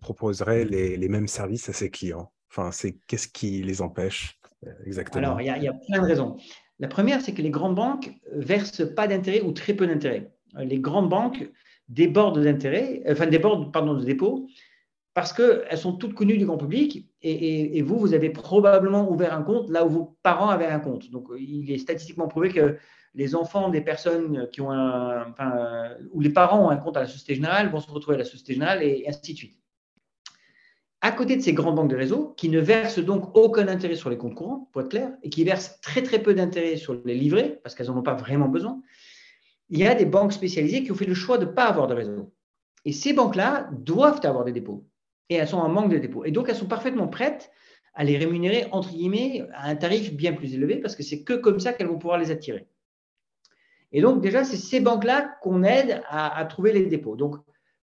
[0.00, 2.30] proposerait les, les, mêmes services à ses clients?
[2.48, 4.38] Enfin, c'est qu'est-ce qui les empêche
[4.84, 6.36] exactement Alors, il y, y, a plein de raisons.
[6.78, 10.30] La première, c'est que les grandes banques versent pas d'intérêt ou très peu d'intérêt.
[10.56, 11.50] Les grandes banques
[11.88, 14.46] débordent d'intérêt, enfin débordent pardon, de dépôts
[15.16, 19.42] parce qu'elles sont toutes connues du grand public et, vous, vous avez probablement ouvert un
[19.42, 21.10] compte là où vos parents avaient un compte.
[21.10, 22.76] Donc, il est statistiquement prouvé que
[23.14, 27.00] les enfants des personnes qui ont un, enfin, où les parents ont un compte à
[27.00, 29.58] la Société Générale vont se retrouver à la Société Générale et ainsi de suite
[31.06, 34.10] à côté de ces grandes banques de réseau, qui ne versent donc aucun intérêt sur
[34.10, 37.14] les comptes courants, pour être clair, et qui versent très très peu d'intérêt sur les
[37.14, 38.80] livrets, parce qu'elles n'en ont pas vraiment besoin,
[39.68, 41.86] il y a des banques spécialisées qui ont fait le choix de ne pas avoir
[41.86, 42.32] de réseau.
[42.84, 44.84] Et ces banques-là doivent avoir des dépôts.
[45.28, 46.24] Et elles sont en manque de dépôts.
[46.24, 47.50] Et donc, elles sont parfaitement prêtes
[47.94, 51.32] à les rémunérer, entre guillemets, à un tarif bien plus élevé, parce que c'est que
[51.32, 52.68] comme ça qu'elles vont pouvoir les attirer.
[53.92, 57.16] Et donc, déjà, c'est ces banques-là qu'on aide à, à trouver les dépôts.
[57.16, 57.36] Donc,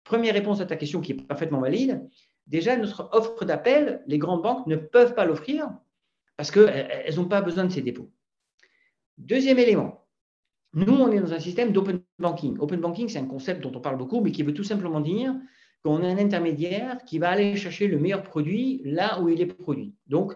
[0.05, 2.07] première réponse à ta question qui est parfaitement valide,
[2.47, 5.71] déjà, notre offre d'appel, les grandes banques ne peuvent pas l'offrir
[6.37, 8.11] parce qu'elles n'ont pas besoin de ces dépôts.
[9.19, 10.07] Deuxième élément,
[10.75, 12.59] nous, on est dans un système d'open banking.
[12.59, 15.35] Open banking, c'est un concept dont on parle beaucoup, mais qui veut tout simplement dire
[15.85, 19.47] qu'on a un intermédiaire qui va aller chercher le meilleur produit là où il est
[19.47, 19.95] produit.
[20.07, 20.35] Donc,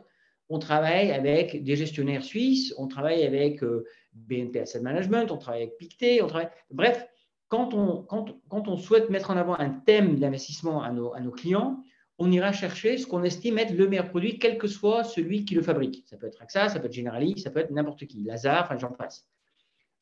[0.48, 5.62] on travaille avec des gestionnaires suisses, on travaille avec euh, BNP Asset Management, on travaille
[5.62, 6.50] avec Pictet, on travaille.
[6.70, 7.06] Bref,
[7.48, 11.82] quand on, souhaite mettre en avant un thème d'investissement à nos, à nos clients,
[12.18, 15.54] on ira chercher ce qu'on estime être le meilleur produit, quel que soit celui qui
[15.54, 16.04] le fabrique.
[16.06, 18.78] Ça peut être AXA, ça peut être Generali, ça peut être n'importe qui, Lazare, enfin
[18.78, 19.28] j'en passe.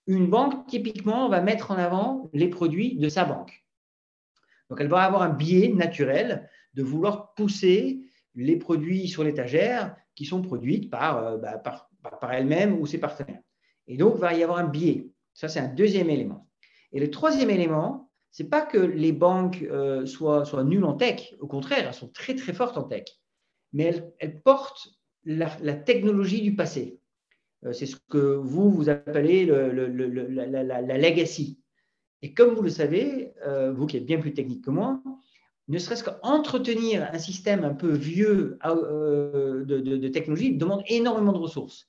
[0.07, 3.64] Une banque, typiquement, va mettre en avant les produits de sa banque.
[4.75, 8.01] Donc, elle va avoir un biais naturel de vouloir pousser
[8.35, 12.99] les produits sur l'étagère qui sont produits par, euh, bah, par, par elle-même ou ses
[12.99, 13.39] partenaires.
[13.87, 15.13] Et donc, il va y avoir un biais.
[15.33, 16.49] Ça, c'est un deuxième élément.
[16.91, 21.37] Et le troisième élément, n'est pas que les banques euh, soient, nulles en tech.
[21.39, 23.05] Au contraire, elles sont très, très fortes en tech.
[23.73, 24.89] Mais elles, portent
[25.25, 26.99] la, technologie du passé.
[27.65, 31.61] Euh, c'est ce que vous, vous appelez le, la, legacy.
[32.25, 35.03] Et comme vous le savez, euh, vous qui êtes bien plus technique que moi,
[35.69, 41.89] ne serait-ce qu'entretenir un système un peu vieux de, de technologie demande énormément de ressources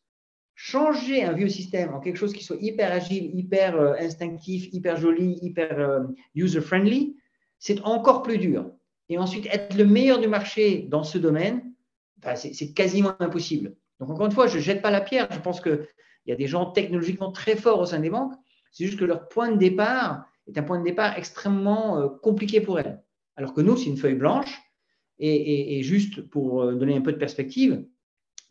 [0.56, 4.98] changer un vieux système en quelque chose qui soit hyper agile, hyper euh, instinctif, hyper
[4.98, 7.18] joli, hyper euh, user-friendly,
[7.60, 8.72] c'est encore plus dur.
[9.10, 11.74] Et ensuite, être le meilleur du marché dans ce domaine,
[12.36, 13.76] c'est quasiment impossible.
[14.00, 15.28] Donc, encore une fois, je ne jette pas la pierre.
[15.32, 15.86] Je pense qu'il
[16.26, 18.34] y a des gens technologiquement très forts au sein des banques.
[18.76, 22.62] C'est juste que leur point de départ est un point de départ extrêmement euh, compliqué
[22.62, 23.02] pour elles.
[23.36, 24.62] Alors que nous, c'est une feuille blanche.
[25.18, 27.86] Et, juste pour donner un peu de perspective,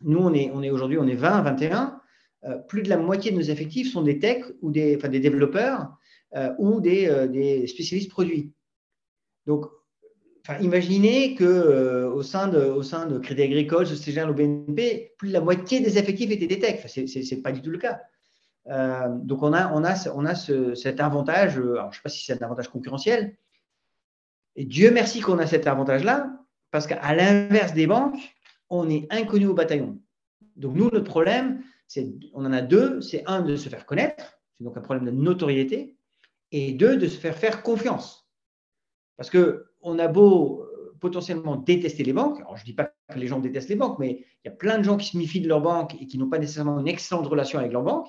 [0.01, 2.01] nous, on est, aujourd'hui, on est 20, 21.
[2.45, 5.89] Euh, plus de la moitié de nos effectifs sont des techs ou des, développeurs
[6.35, 8.51] euh, ou des, euh, spécialistes produits.
[9.45, 9.65] Donc,
[10.59, 15.79] imaginez que au, sein de, Crédit Agricole, Société Générale ou BNP, plus de la moitié
[15.79, 16.81] des effectifs étaient des techs.
[16.83, 18.01] Enfin, ce n'est pas du tout le cas.
[18.67, 22.25] Donc, on a, on a, on a cet avantage, alors, je ne sais pas si
[22.25, 23.37] c'est un avantage concurrentiel,
[24.55, 26.31] et Dieu merci qu'on a cet avantage-là,
[26.71, 28.17] parce qu'à l'inverse des banques,
[28.69, 29.99] on est inconnu au bataillon.
[30.55, 33.01] Donc nous, notre problème, c'est, on en a deux.
[33.01, 35.97] C'est un, de se faire connaître, c'est donc un problème de notoriété,
[36.51, 38.27] et deux, de se faire faire confiance.
[39.17, 43.19] Parce qu'on a beau euh, potentiellement détester les banques, alors je ne dis pas que
[43.19, 45.41] les gens détestent les banques, mais il y a plein de gens qui se méfient
[45.41, 48.07] de leur banque et qui n'ont pas nécessairement une excellente relation avec leur banque,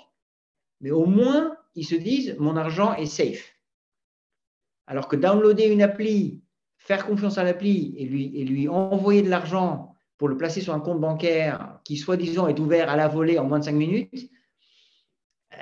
[0.80, 3.54] mais au moins, ils se disent, mon argent est safe.
[4.86, 6.42] Alors que downloader une appli,
[6.78, 11.00] faire confiance à l'appli et lui, envoyer de l'argent pour le placer sur un compte
[11.00, 14.30] bancaire qui, soi-disant, est ouvert à la volée en moins de 5 minutes,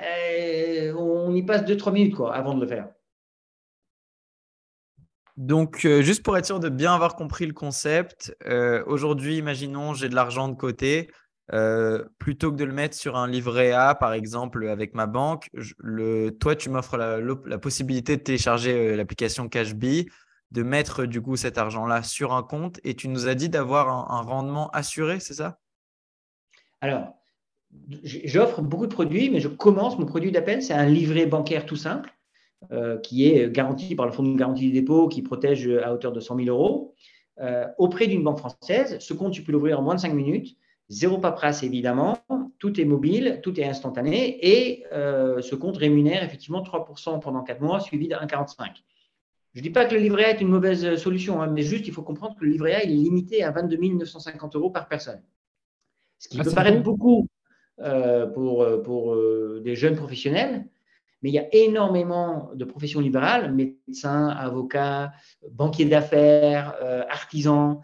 [0.01, 2.89] euh, on y passe 2-3 minutes quoi, avant de le faire.
[5.37, 9.93] Donc, euh, juste pour être sûr de bien avoir compris le concept, euh, aujourd'hui, imaginons,
[9.93, 11.09] j'ai de l'argent de côté.
[12.17, 15.49] Plutôt que de le mettre sur un livret A, par exemple, avec ma banque,
[16.39, 20.07] toi, tu m'offres la, possibilité de télécharger l'application Cashbee
[20.51, 23.89] de mettre du coup cet argent-là sur un compte et tu nous as dit d'avoir
[24.11, 25.59] un, rendement assuré, c'est ça?
[26.81, 27.15] Alors,
[28.03, 31.75] j'offre beaucoup de produits, mais je commence, mon produit d'appel, c'est un livret bancaire tout
[31.75, 32.13] simple
[32.71, 36.11] euh, qui est garanti par le fonds de garantie du dépôt qui protège à hauteur
[36.11, 36.95] de 100 000 euros
[37.41, 38.97] euh, auprès d'une banque française.
[38.99, 40.55] Ce compte, tu peux l'ouvrir en moins de 5 minutes.
[40.89, 42.17] Zéro paperasse, évidemment.
[42.59, 44.37] Tout est mobile, tout est instantané.
[44.41, 48.83] Et euh, ce compte rémunère effectivement 3% pendant 4 mois, suivi de 1,45.
[49.55, 51.87] Je ne dis pas que le livret A est une mauvaise solution, hein, mais juste
[51.87, 55.21] il faut comprendre que le livret A est limité à 22 950 euros par personne.
[56.19, 57.27] Ce qui ah, peut paraître beaucoup
[57.79, 60.65] euh, pour, euh, pour euh, des jeunes professionnels,
[61.21, 65.13] mais il y a énormément de professions libérales, médecins, avocats,
[65.51, 66.75] banquiers d'affaires,
[67.09, 67.81] artisans,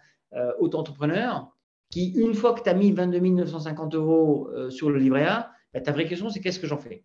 [0.59, 1.51] auto-entrepreneurs,
[1.91, 5.81] qui, une fois que tu as mis 22 950 euros sur le livret A, bah,
[5.81, 7.03] ta vraie question, c'est qu'est-ce que j'en fais?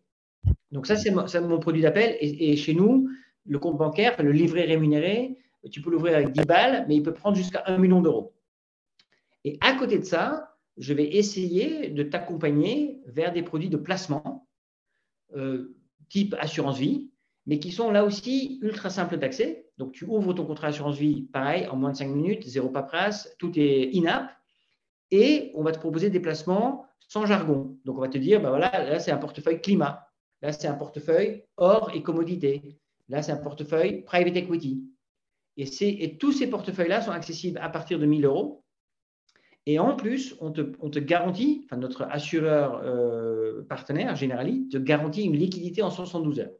[0.72, 2.16] Donc ça, c'est mon, produit d'appel.
[2.20, 3.08] et, chez nous,
[3.44, 5.36] le compte bancaire, le livret rémunéré,
[5.70, 8.34] tu peux l'ouvrir avec 10 balles, mais il peut prendre jusqu'à 1 million d'euros.
[9.44, 14.48] Et à côté de ça, je vais essayer de t'accompagner vers des produits de placement
[15.34, 15.76] euh,
[16.08, 17.10] type assurance vie,
[17.46, 19.68] mais qui sont là aussi ultra simples d'accès.
[19.78, 23.34] Donc, tu ouvres ton contrat assurance vie, pareil, en moins de 5 minutes, zéro paperasse,
[23.38, 24.30] tout est in-app.
[25.10, 27.78] Et on va te proposer des placements sans jargon.
[27.84, 30.08] Donc, on va te dire, ben voilà, là, c'est un portefeuille climat.
[30.42, 32.78] Là, c'est un portefeuille or et commodité.
[33.08, 34.84] Là, c'est un portefeuille private equity.
[35.56, 35.64] Et,
[36.04, 38.64] et tous ces portefeuilles-là sont accessibles à partir de 1000 euros.
[39.68, 45.36] Et en plus, on te, garantit, enfin notre assureur euh, partenaire, Generali, te garantit une
[45.36, 46.52] liquidité en 72 heures.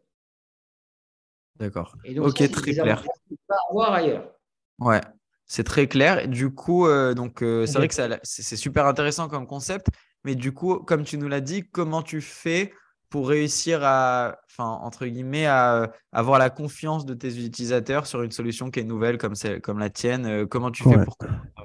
[1.57, 1.97] D'accord.
[2.19, 3.05] Ok, très clair.
[3.47, 4.35] Pas voir ailleurs.
[4.81, 5.01] Ouais,
[5.47, 6.29] c'est très clair.
[6.29, 9.89] Du coup, euh, donc euh, c'est vrai que c'est super intéressant comme concept.
[10.25, 12.73] Mais du coup, comme tu nous l'as dit, comment tu fais
[13.09, 18.23] pour réussir à, enfin, entre guillemets, à, euh, avoir la confiance de tes utilisateurs sur
[18.23, 20.27] une solution qui est nouvelle comme, comme la tienne?
[20.27, 21.17] Euh, Comment tu fais pour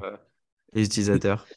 [0.03, 0.15] euh,
[0.73, 1.47] les utilisateurs?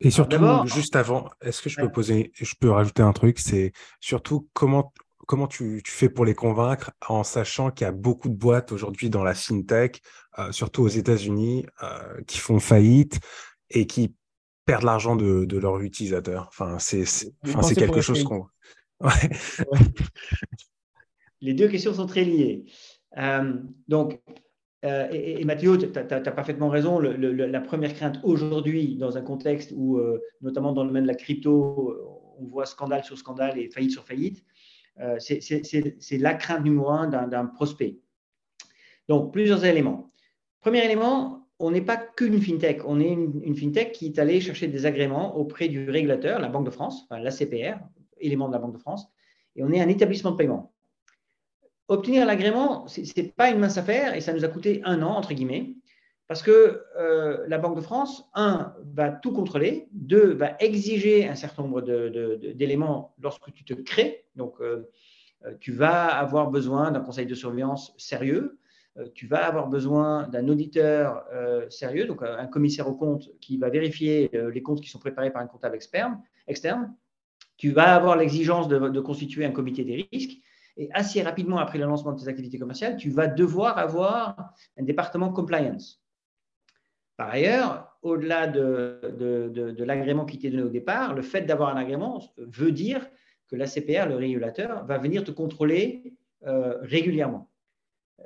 [0.00, 3.72] Et surtout, juste avant, est-ce que je peux poser, je peux rajouter un truc, c'est
[4.00, 4.92] surtout comment
[5.30, 8.72] comment tu, tu, fais pour les convaincre en sachant qu'il y a beaucoup de boîtes
[8.72, 10.02] aujourd'hui dans la fintech,
[10.50, 11.66] surtout aux États-Unis,
[12.26, 13.20] qui font faillite
[13.70, 14.12] et qui
[14.64, 16.46] perdent l'argent de, de leurs utilisateurs.
[16.48, 17.04] Enfin, c'est
[17.46, 18.46] enfin, quelque chose qu'on
[21.40, 22.64] Les deux questions sont très liées.
[23.16, 23.54] Euh,
[23.86, 24.20] donc,
[24.84, 26.98] euh, et, Mathieu, tu as, parfaitement raison.
[26.98, 31.14] la première crainte aujourd'hui, dans un contexte où, euh, notamment dans le domaine de la
[31.14, 31.96] crypto,
[32.38, 34.44] on voit scandale sur scandale et faillite sur faillite,
[35.18, 37.98] c'est la crainte numéro un d'un prospect.
[39.08, 40.12] Donc, plusieurs éléments.
[40.60, 42.82] Premier élément, on n'est pas qu'une fintech.
[42.86, 46.66] On est une, fintech qui est allée chercher des agréments auprès du régulateur, la Banque
[46.66, 47.78] de France, l'ACPR,
[48.18, 49.06] élément de la Banque de France,
[49.56, 50.72] et on est un établissement de paiement.
[51.88, 55.10] Obtenir l'agrément, ce n'est pas une mince affaire et ça nous a coûté un an,
[55.10, 55.74] entre guillemets,
[56.30, 61.34] parce que euh, la Banque de France, un, va tout contrôler, deux, va exiger un
[61.34, 64.26] certain nombre d'éléments lorsque tu te crées.
[64.36, 64.88] Donc, euh,
[65.44, 68.60] euh, tu vas avoir besoin d'un conseil de surveillance sérieux,
[69.12, 71.24] tu vas avoir besoin d'un auditeur
[71.68, 75.42] sérieux, donc un commissaire au compte qui va vérifier les comptes qui sont préparés par
[75.42, 76.94] un comptable externe, externe
[77.56, 80.38] tu vas avoir l'exigence de, constituer un comité des risques.
[80.76, 84.82] Et assez rapidement après le lancement de tes activités commerciales, tu vas devoir avoir un
[84.82, 86.00] département compliance.
[87.20, 92.22] Par ailleurs, au-delà de, l'agrément qui t'est donné au départ, le fait d'avoir un agrément
[92.38, 93.06] veut dire
[93.46, 96.14] que la CPR, le régulateur, va venir te contrôler
[96.46, 97.50] euh, régulièrement.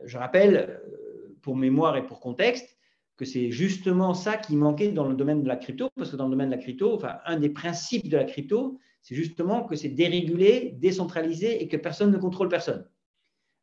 [0.05, 2.79] Je rappelle, euh, pour mémoire et pour contexte,
[3.17, 6.27] que c'est justement ça qui manquait dans le domaine de la crypto, parce que dans
[6.27, 9.75] le domaine de la crypto, enfin, un des principes de la crypto, c'est justement que
[9.75, 12.89] c'est dérégulé, décentralisé et que personne ne contrôle personne.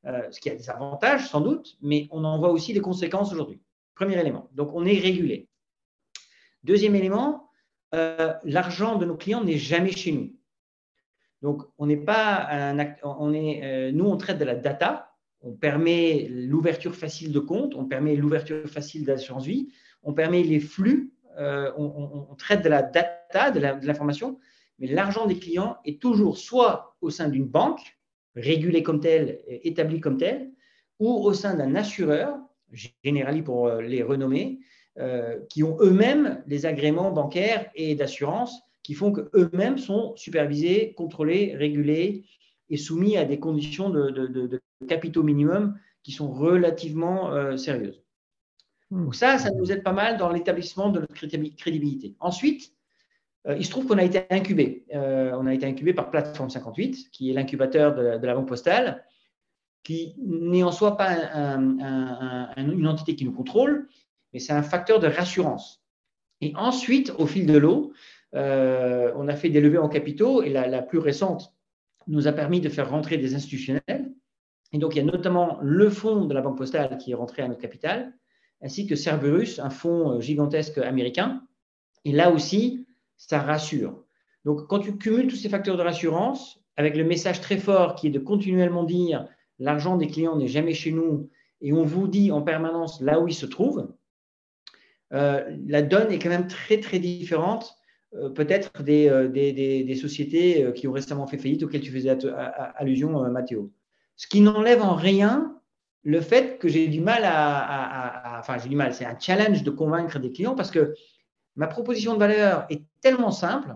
[0.08, 3.32] Euh, ce qui a des avantages sans doute, mais on en voit aussi des conséquences
[3.32, 3.62] aujourd'hui.
[4.02, 4.50] Premier élément.
[4.54, 5.48] Donc on est régulé.
[6.64, 7.52] Deuxième élément,
[7.94, 10.34] euh, l'argent de nos clients n'est jamais chez nous.
[11.44, 15.52] Donc on n'est pas un on est, euh, nous on traite de la data, on
[15.52, 19.72] permet l'ouverture facile de compte, on permet l'ouverture facile d'assurance vie,
[20.02, 24.40] on permet les flux, on, traite de la data, de l'information,
[24.80, 28.00] mais l'argent des clients est toujours soit au sein d'une banque,
[28.36, 30.52] régulé comme tel, établi comme tel,
[30.98, 32.40] ou au sein d'un assureur,
[33.04, 34.60] Generali pour euh, les renommer,
[35.00, 41.56] euh, qui ont eux-mêmes les agréments bancaires et d'assurance qui font qu'eux-mêmes sont supervisés, contrôlés,
[41.56, 42.26] régulés
[42.70, 48.02] et soumis à des conditions de, capitaux minimum qui sont relativement euh, sérieuses.
[48.90, 49.06] Hmm.
[49.06, 52.16] Donc ça, ça nous aide pas mal dans l'établissement de notre crédibilité.
[52.20, 52.74] Ensuite,
[53.48, 54.86] euh, il se trouve qu'on a été incubé.
[54.94, 59.04] Euh, on a été incubé par Plateforme 58, qui est l'incubateur de, la Banque Postale,
[59.84, 61.12] qui n'est en soi pas
[62.58, 63.88] une entité qui nous contrôle,
[64.34, 65.84] mais c'est un facteur de rassurance.
[66.42, 67.94] Et ensuite, au fil de l'eau,
[68.36, 71.54] euh, on a fait des levées en capitaux et la, plus récente
[72.08, 74.12] nous a permis de faire rentrer des institutionnels.
[74.74, 77.44] Et donc, il y a notamment le fonds de la Banque Postale qui est rentré
[77.44, 78.14] à notre capital,
[78.62, 81.44] ainsi que Cerberus, un fonds gigantesque américain.
[82.06, 84.04] Et là aussi, ça rassure.
[84.46, 88.08] Donc, quand tu cumules tous ces facteurs de rassurance, avec le message très fort qui
[88.08, 89.28] est de continuellement dire
[89.62, 91.30] l'argent des clients n'est jamais chez nous
[91.62, 93.94] et on vous dit en permanence là où il se trouve,
[95.14, 97.78] euh, la donne est quand même très, très différente
[98.16, 102.18] euh, peut-être des, euh, des, sociétés qui ont récemment fait faillite auxquelles tu faisais
[102.76, 103.72] allusion, Mathéo.
[104.16, 105.58] Ce qui n'enlève en rien
[106.04, 109.70] le fait que j'ai du mal à, enfin j'ai du mal, c'est un challenge de
[109.70, 110.96] convaincre des clients parce que
[111.56, 113.76] ma proposition de valeur est tellement simple.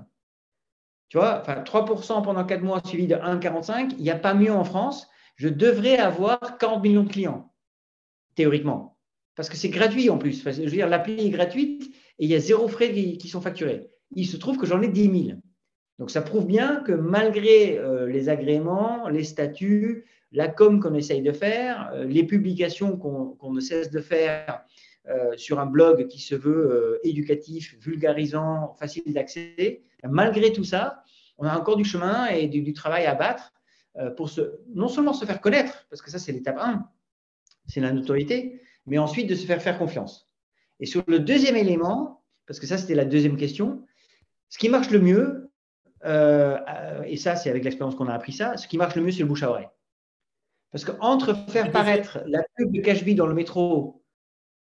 [1.09, 4.51] Tu vois, enfin, 3% pendant 4 mois suivi de 1,45, il n'y a pas mieux
[4.51, 5.07] en France.
[5.35, 7.53] Je devrais avoir 40 millions de clients,
[8.35, 8.97] théoriquement.
[9.35, 10.43] Parce que c'est gratuit en plus.
[10.43, 13.89] je veux dire, l'appli est gratuite et il y a zéro frais qui, sont facturés.
[14.11, 15.39] Il se trouve que j'en ai 10 000.
[15.99, 21.21] Donc ça prouve bien que malgré euh, les agréments, les statuts, la com qu'on essaye
[21.21, 24.63] de faire, euh, les publications qu'on ne cesse de faire
[25.07, 29.81] euh, sur un blog qui se veut éducatif, vulgarisant, facile d'accès.
[30.03, 31.03] Malgré tout ça,
[31.37, 33.53] on a encore du chemin et du, travail à battre
[34.17, 36.87] pour se, non seulement se faire connaître, parce que ça c'est l'étape 1,
[37.67, 40.29] c'est la notoriété, mais ensuite de se faire faire confiance.
[40.79, 43.85] Et sur le deuxième élément, parce que ça c'était la deuxième question,
[44.49, 45.51] ce qui marche le mieux,
[46.03, 49.21] et ça c'est avec l'expérience qu'on a appris ça, ce qui marche le mieux c'est
[49.21, 49.69] le bouche à oreille.
[50.71, 54.03] Parce qu'entre faire paraître la pub de cash dans le métro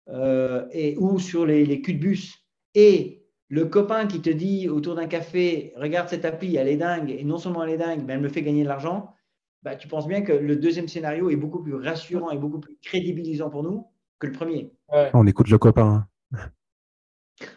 [0.09, 2.45] euh, et, ou sur les, les culs de bus,
[2.75, 7.09] et le copain qui te dit autour d'un café, regarde cette appli, elle est dingue,
[7.09, 9.14] et non seulement elle est dingue, mais elle me fait gagner de l'argent,
[9.65, 12.77] bah, tu penses bien que le deuxième scénario est beaucoup plus rassurant et beaucoup plus
[12.83, 13.87] crédibilisant pour nous
[14.19, 14.71] que le premier.
[15.13, 16.07] On écoute le copain.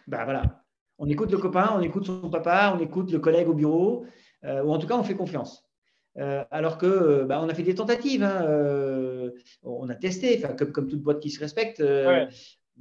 [0.09, 0.65] Bah voilà.
[0.99, 4.07] On écoute le copain, on écoute son papa, on écoute le collègue au bureau,
[4.45, 5.69] euh, ou en tout cas on fait confiance.
[6.17, 9.31] Euh, alors que euh, bah, on a fait des tentatives, hein, euh,
[9.63, 11.83] on a testé, comme, comme toute boîte qui se respecte,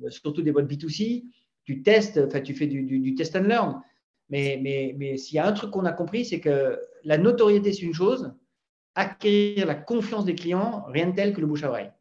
[0.10, 1.26] surtout des boîtes B2C,
[1.66, 3.82] tu testes, tu fais du, test and learn.
[4.30, 7.74] Mais, mais, mais s'il y a un truc qu'on a compris, c'est que la notoriété,
[7.74, 8.34] c'est une chose,
[8.98, 11.92] acquérir la confiance des clients, rien de tel que le bouche à oreille.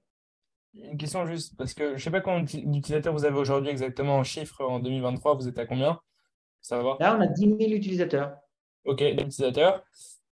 [0.75, 4.17] Une question juste, parce que je ne sais pas combien d'utilisateurs vous avez aujourd'hui exactement
[4.17, 6.01] en chiffres en 2023, vous êtes à combien?
[6.63, 8.37] Ça va Là, on a 10 000 utilisateurs.
[8.87, 9.85] Ok, utilisateurs.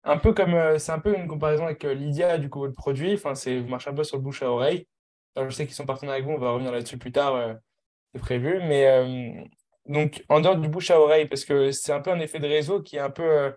[0.04, 2.74] Un peu comme euh, c'est un peu une comparaison avec euh, Lydia du coup votre
[2.74, 3.14] produit.
[3.14, 4.86] Enfin c'est vous marchez un peu sur le bouche à oreille.
[5.36, 7.54] Je sais qu'ils sont partenaires avec vous on va revenir là-dessus plus tard euh,
[8.12, 8.60] c'est prévu.
[8.64, 9.48] Mais
[9.86, 12.48] donc en dehors du bouche à oreille parce que c'est un peu un effet de
[12.48, 13.52] réseau qui est un peu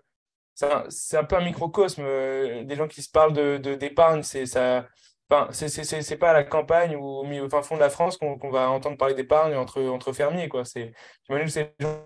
[0.55, 2.03] c'est un, peu un microcosme
[2.65, 4.87] des gens qui se parlent de d'épargne c'est ça
[5.29, 8.69] Enfin, c'est pas à la campagne ou au, fin fond de la France qu'on va
[8.69, 10.47] entendre parler d'épargne entre, entre fermiers.
[11.27, 12.05] J'imagine que c'est des gens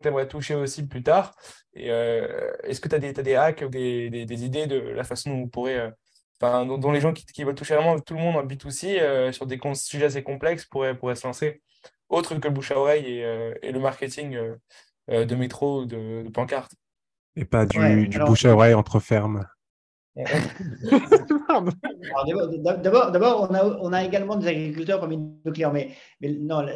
[0.00, 1.34] tu aimerais toucher aussi plus tard.
[1.76, 5.40] Euh, est-ce que tu as, des, hacks ou des, des, idées de la façon dont
[5.40, 8.44] vous pourrez, euh, dont, les gens qui, qui, veulent toucher vraiment tout le monde en
[8.44, 11.62] B2C euh, sur des sujets assez complexes pourraient, pourraient se lancer,
[12.08, 14.38] autre que le bouche à oreille et, et le marketing
[15.08, 16.72] de métro, de, de pancarte?
[17.36, 19.46] Et pas du, du bouche à oreille entre fermes.
[22.82, 26.66] D'abord, on a, on a, également des agriculteurs parmi nos clients, mais, mais non,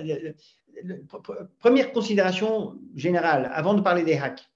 [1.59, 4.49] première considération générale, avant de parler des hacks,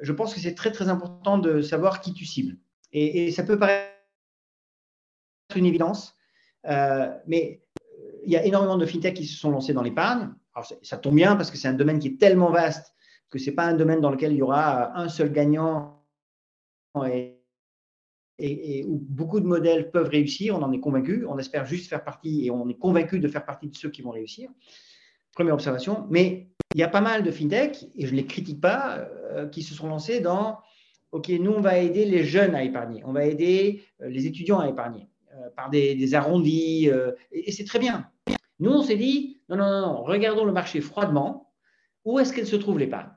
[0.00, 2.56] je pense que c'est très très important de savoir qui tu cibles.
[2.92, 3.90] Et, ça peut paraître
[5.56, 6.16] une évidence,
[6.66, 7.62] euh, mais
[8.24, 10.32] il y a énormément de fintechs qui se sont lancés dans l'épargne.
[10.82, 12.92] Ça tombe bien parce que c'est un domaine qui est tellement vaste
[13.30, 16.04] que ce n'est pas un domaine dans lequel il y aura un seul gagnant
[17.06, 17.40] et,
[18.38, 20.56] et, où beaucoup de modèles peuvent réussir.
[20.56, 21.24] On en est convaincu.
[21.28, 24.02] On espère juste faire partie et on est convaincu de faire partie de ceux qui
[24.02, 24.50] vont réussir.
[25.32, 26.06] Première observation.
[26.10, 29.48] Mais il y a pas mal de fintechs, et je ne les critique pas, euh,
[29.48, 30.58] qui se sont lancés dans
[31.12, 33.02] OK, nous, on va aider les jeunes à épargner.
[33.04, 36.88] On va aider euh, les étudiants à épargner euh, par des, arrondis.
[37.32, 38.08] et, c'est très bien.
[38.60, 41.52] Nous, on s'est dit non, non, non, regardons le marché froidement.
[42.04, 43.10] Où est-ce qu'elle se trouve l'épargne?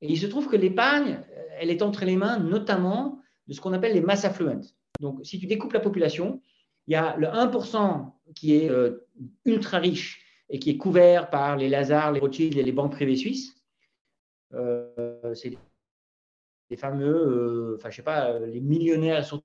[0.00, 1.20] Et il se trouve que l'épargne,
[1.58, 4.60] elle est entre les mains notamment de ce qu'on appelle les mass affluents.
[5.00, 6.40] Donc, si tu découpes la population,
[6.86, 8.70] il y a le 1% qui est
[9.44, 13.16] ultra riche et qui est couvert par les Lazare, les Rothschild et les banques privées
[13.16, 13.54] suisses.
[14.54, 15.56] Euh, c'est
[16.70, 19.44] les fameux, euh, enfin, je sais pas, les millionnaires, surtout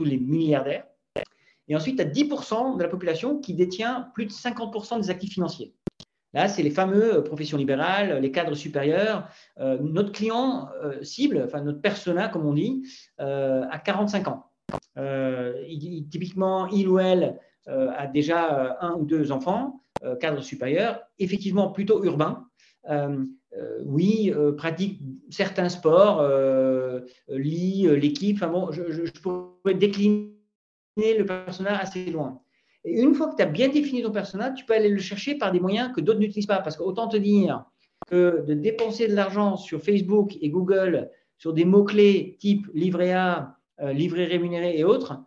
[0.00, 0.86] les milliardaires.
[1.66, 5.34] Et ensuite, tu as 10% de la population qui détient plus de 50% des actifs
[5.34, 5.74] financiers.
[6.34, 9.28] Là, c'est les fameux professions libérales, les cadres supérieurs.
[9.58, 10.68] Euh, notre client
[11.02, 12.82] cible, enfin notre persona, comme on dit,
[13.18, 14.50] a 45 ans.
[16.10, 19.80] typiquement, il ou elle a déjà un ou deux enfants.
[20.04, 22.46] Euh, cadre supérieur, effectivement plutôt urbain.
[22.88, 23.24] Euh,
[23.56, 26.22] euh, oui, pratique certains sports,
[27.28, 28.36] lit l'équipe.
[28.36, 30.30] Enfin bon, je, pourrais décliner
[30.96, 32.40] le personnage assez loin.
[32.88, 35.36] Et une fois que tu as bien défini ton personnage, tu peux aller le chercher
[35.36, 36.58] par des moyens que d'autres n'utilisent pas.
[36.58, 37.64] Parce qu'autant te dire
[38.08, 43.56] que de dépenser de l'argent sur Facebook et Google sur des mots-clés type livret A,
[43.80, 45.20] livret rémunéré et autres,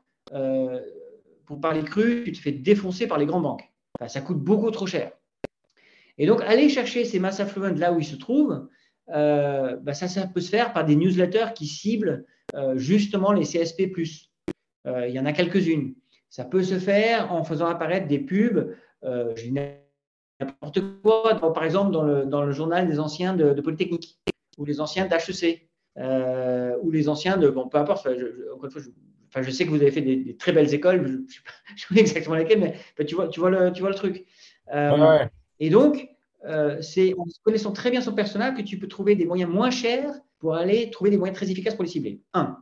[1.45, 3.72] pour parler cru, tu te fais défoncer par les grandes banques
[4.07, 5.12] ça coûte beaucoup trop cher.
[6.18, 8.68] Et donc, aller chercher ces mass affluents là où ils se trouvent,
[9.09, 13.43] euh, bah, ça, ça, peut se faire par des newsletters qui ciblent euh, justement les
[13.43, 13.91] CSP.
[14.88, 15.95] Euh, il y en a quelques-unes.
[16.32, 18.74] Ça peut se faire en faisant apparaître des pubs,
[19.04, 24.18] je dis n'importe quoi, par exemple dans le, dans le, journal des anciens de, Polytechnique,
[24.58, 25.70] ou les anciens d'HEC,
[26.82, 28.90] ou les anciens de, bon, peu importe, encore une fois, je,
[29.34, 31.28] Enfin, je sais que vous avez fait des, très belles écoles, je ne
[31.78, 34.26] sais pas exactement lesquelles, mais tu, vois, tu, vois le, tu vois le truc.
[34.74, 35.26] Euh,
[35.60, 36.10] et donc,
[36.46, 39.72] euh, c'est en connaissant très bien son personnage que tu peux trouver des moyens moins
[39.72, 42.22] chers pour aller trouver des moyens très efficaces pour les cibler.
[42.34, 42.58] Un.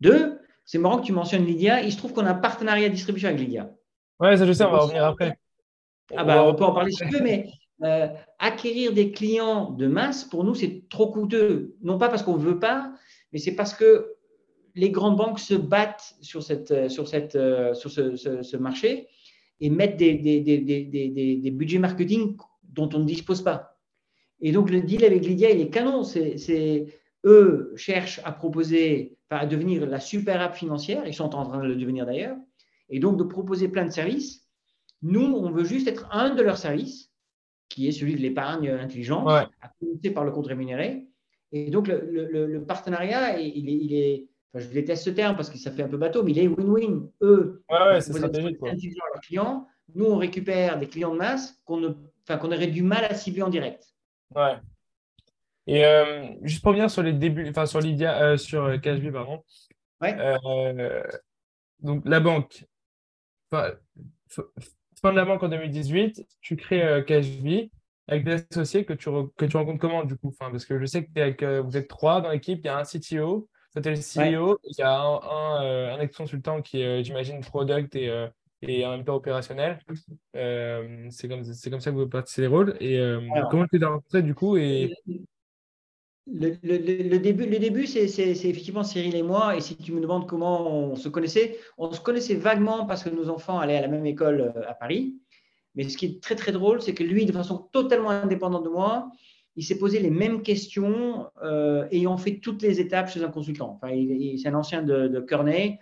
[0.00, 1.82] Deux, c'est marrant que tu mentionnes Lydia.
[1.82, 3.70] Il se trouve qu'on a un partenariat de distribution avec Lydia.
[4.20, 5.38] Ouais, ça je sais, on va revenir après.
[6.16, 7.48] Ah bah, on peut en parler si tu veux, mais
[7.82, 8.08] euh,
[8.38, 11.76] acquérir des clients de masse, pour nous, c'est trop coûteux.
[11.82, 12.92] Non pas parce qu'on ne veut pas,
[13.32, 14.14] mais c'est parce que
[14.74, 19.08] les grandes banques se battent sur, cette, euh, sur, cette, euh, sur ce, marché
[19.60, 23.78] et mettent des, des, budgets marketing dont on ne dispose pas.
[24.40, 26.02] Et donc, le deal avec Lydia, il est canon.
[26.04, 26.86] C'est,
[27.24, 31.06] eux cherchent à proposer, à devenir la super app financière.
[31.06, 32.36] Ils sont en train de le devenir d'ailleurs.
[32.88, 34.46] Et donc, de proposer plein de services.
[35.02, 37.10] Nous, on veut juste être un de leurs services,
[37.68, 41.06] qui est celui de l'épargne intelligente, à commencer par le compte rémunéré.
[41.52, 45.72] Et donc, le, partenariat, il est, il est je déteste ce terme parce que ça
[45.72, 47.08] fait un peu bateau, mais il est win-win.
[47.22, 48.58] Eux, ouais, c'est stratégique.
[48.62, 49.66] leurs clients.
[49.94, 53.50] Nous, on récupère des clients de masse qu'on qu'on aurait du mal à cibler en
[53.50, 53.92] direct.
[54.34, 54.54] Ouais.
[55.66, 59.42] Et euh, juste pour revenir sur les débuts, enfin sur Lydia, euh, sur Cashby, pardon.
[60.00, 60.14] Ouais.
[60.18, 61.02] Euh,
[61.80, 62.64] donc la banque,
[63.50, 63.72] fin,
[65.12, 67.70] de la banque en 2018, tu crées Cashby
[68.08, 70.28] avec des associés que tu, que tu rencontres comment du coup?
[70.28, 72.76] Enfin, Parce que je sais que avec, vous êtes trois dans l'équipe, il y a
[72.76, 74.60] un CTO, c'était le CEO.
[74.64, 78.28] Il y a un, euh, ex-consultant qui est, j'imagine, product et, euh,
[78.62, 79.80] et en même temps opérationnel.
[80.36, 82.76] Euh, c'est comme, comme ça que vous partez les rôles.
[82.80, 83.00] Et
[83.50, 84.56] comment tu l'as rencontré du coup?
[84.56, 84.94] Et...
[86.26, 89.56] Le, début, le début c'est, effectivement Cyril et moi.
[89.56, 93.10] Et si tu me demandes comment on se connaissait, on se connaissait vaguement parce que
[93.10, 95.16] nos enfants allaient à la même école à Paris.
[95.74, 98.68] Mais ce qui est très très drôle, c'est que lui, de façon totalement indépendante de
[98.68, 99.10] moi,
[99.56, 103.78] il s'est posé les mêmes questions euh, ayant fait toutes les étapes chez un consultant.
[103.80, 103.94] Enfin,
[104.40, 105.78] c'est un ancien de, de Kearney.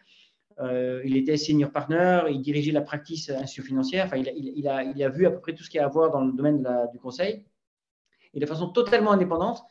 [0.60, 4.06] Euh, il était senior partner, il dirigeait la practice institution financière.
[4.06, 6.10] Enfin, il, a, il, vu à peu près tout ce qu'il y a à voir
[6.10, 7.44] dans le domaine du conseil.
[8.34, 9.62] Et de façon totalement indépendante, euh,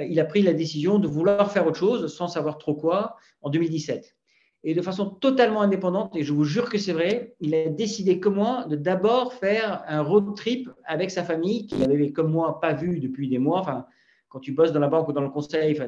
[0.00, 3.50] il a pris la décision de vouloir faire autre chose sans savoir trop quoi en
[3.50, 4.16] 2017
[4.64, 8.20] et de façon totalement indépendante, et je vous jure que c'est vrai, il a décidé
[8.20, 12.60] comme moi de d'abord faire un road trip avec sa famille, qu'il avait comme moi
[12.60, 13.60] pas vu depuis des mois.
[13.60, 13.86] Enfin,
[14.28, 15.80] quand tu bosses dans la banque ou dans le conseil,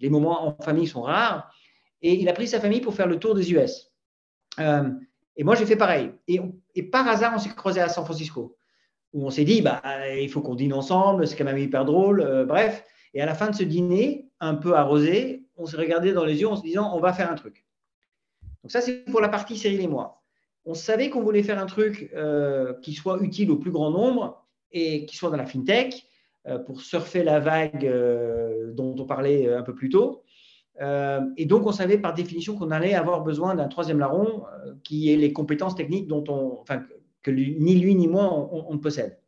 [0.00, 1.50] les moments en famille sont rares.
[2.02, 3.92] Et il a pris sa famille pour faire le tour des US.
[4.60, 4.90] Euh,
[5.36, 6.12] et moi, j'ai fait pareil.
[6.28, 8.56] Et, par hasard, on s'est croisé à San Francisco,
[9.12, 9.82] où on s'est dit, bah,
[10.16, 12.20] il faut qu'on dîne ensemble, c'est quand même hyper drôle.
[12.20, 12.84] Euh, bref.
[13.14, 16.40] Et à la fin de ce dîner, un peu arrosé, on s'est regardé dans les
[16.40, 17.64] yeux en se disant, on va faire un truc.
[18.62, 20.22] Donc ça, c'est pour la partie Cyril et moi.
[20.64, 22.12] on savait qu'on voulait faire un truc
[22.82, 26.06] qui soit utile au plus grand nombre et qui soit dans la fintech
[26.66, 27.88] pour surfer la vague
[28.74, 30.24] dont on parlait un peu plus tôt.
[30.80, 34.44] et donc, on savait par définition qu'on allait avoir besoin d'un troisième larron
[34.82, 36.82] qui ait les compétences techniques dont on, enfin,
[37.22, 39.18] que ni lui ni moi on, on possède.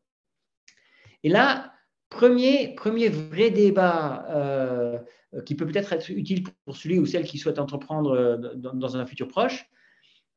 [1.22, 1.72] Et là,
[2.08, 4.98] premier, vrai débat euh,
[5.44, 9.06] qui peut peut-être être utile pour celui ou celle qui souhaite entreprendre euh, dans, un
[9.06, 9.68] futur proche,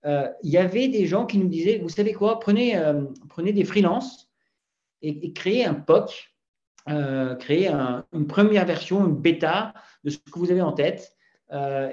[0.05, 2.79] euh, il y avait des gens qui nous disaient, vous savez quoi, prenez,
[3.27, 4.29] prenez des freelances
[5.01, 6.33] et, créez un POC,
[7.39, 7.69] créez
[8.13, 11.15] une première version, une bêta de ce que vous avez en tête.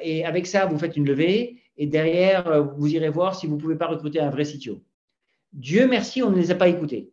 [0.03, 3.61] et avec ça, vous faites une levée et derrière, vous irez voir si vous ne
[3.61, 4.81] pouvez pas recruter un vrai CTO.
[5.53, 7.13] Dieu merci, on ne les a pas écoutés.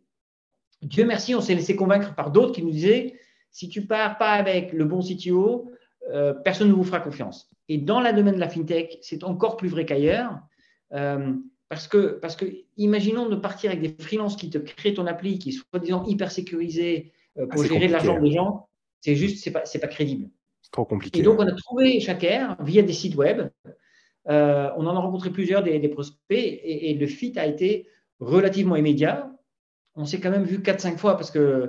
[0.84, 3.14] Dieu merci, on s'est laissé convaincre par d'autres qui nous disaient
[3.54, 5.70] si tu pars pas avec le bon CTO,
[6.12, 7.48] euh, personne ne vous fera confiance.
[7.68, 10.40] Et dans le domaine de la fintech, c'est encore plus vrai qu'ailleurs.
[10.92, 11.34] Euh,
[11.68, 15.38] parce que, parce que, imaginons de partir avec des freelances qui te créent ton appli,
[15.38, 18.68] qui sont soi-disant hyper sécurisés euh, pour ah, gérer l'argent des gens,
[19.00, 20.30] c'est juste, c'est pas, pas crédible.
[20.60, 21.20] C'est trop compliqué.
[21.20, 23.50] Et donc, on a trouvé Shaker via des sites web.
[24.26, 27.86] on en a rencontré plusieurs des, prospects et, et, le fit a été
[28.18, 29.33] relativement immédiat.
[29.96, 31.68] On s'est quand même vu 4-5 fois parce que euh,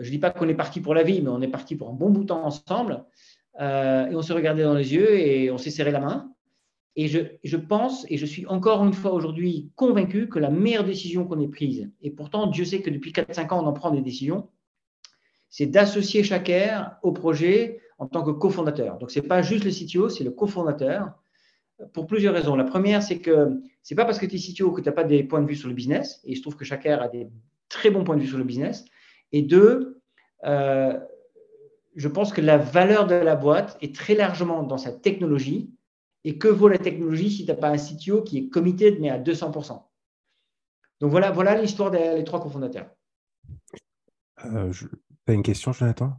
[0.00, 1.88] je ne dis pas qu'on est parti pour la vie, mais on est parti pour
[1.90, 3.04] un bon bout de temps ensemble.
[3.60, 6.30] Euh, et on s'est regardé dans les yeux et on s'est serré la main.
[6.96, 11.24] Et je, pense, et je suis encore une fois aujourd'hui convaincu que la meilleure décision
[11.24, 14.00] qu'on ait prise, et pourtant Dieu sait que depuis 4-5 ans on en prend des
[14.00, 14.48] décisions,
[15.48, 18.98] c'est d'associer Shaker au projet en tant que cofondateur.
[18.98, 21.14] Donc ce n'est pas juste le CTO, c'est le cofondateur
[21.92, 22.56] pour plusieurs raisons.
[22.56, 24.94] La première, c'est que ce n'est pas parce que tu es CTO que tu n'as
[24.94, 26.20] pas des points de vue sur le business.
[26.24, 27.28] Et je trouve que Shaker a des
[27.68, 28.84] très bons points de vue sur le business.
[29.32, 30.00] Et deux,
[30.44, 30.98] euh,
[31.96, 35.70] je pense que la valeur de la boîte est très largement dans sa technologie.
[36.26, 39.10] Et que vaut la technologie si tu n'as pas un CTO qui est committed, mais
[39.10, 39.82] à 200%
[41.00, 42.88] Donc voilà, voilà l'histoire des trois cofondateurs.
[44.46, 44.88] Euh, tu
[45.26, 46.14] as une question, Jonathan?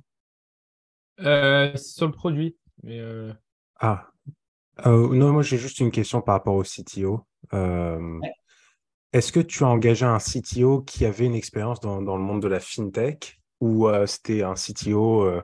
[1.21, 2.55] Euh, Sur le produit.
[2.83, 3.33] Mais euh,
[3.79, 4.11] Ah,
[4.85, 7.25] euh, non, moi j'ai juste une question par rapport au CTO.
[7.53, 8.19] Euh,
[9.13, 12.47] est-ce que tu as engagé un CTO qui avait une expérience dans, le monde de
[12.47, 15.41] la fintech ou euh, c'était un CTO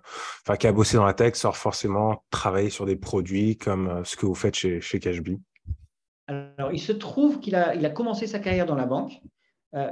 [0.59, 4.25] qui a bossé dans la tech sans forcément travailler sur des produits comme ce que
[4.25, 5.39] vous faites chez, chez Cashbee
[6.27, 9.13] Alors, il se trouve qu'il a, il a commencé sa carrière dans la banque,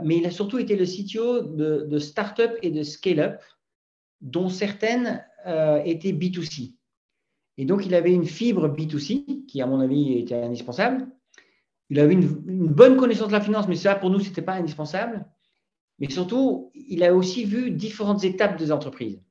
[0.04, 3.42] mais il a surtout été le CTO de, de start-up et de scale-up,
[4.20, 5.26] dont certaines
[5.86, 6.74] étaient B2C.
[7.60, 11.06] Et donc, il avait une fibre B2C qui, à mon avis, était indispensable.
[11.90, 14.54] Il avait une, bonne connaissance de la finance, mais ça, pour nous, ce n'était pas
[14.54, 15.26] indispensable.
[16.00, 19.22] Mais surtout, il a aussi vu différentes étapes des entreprises.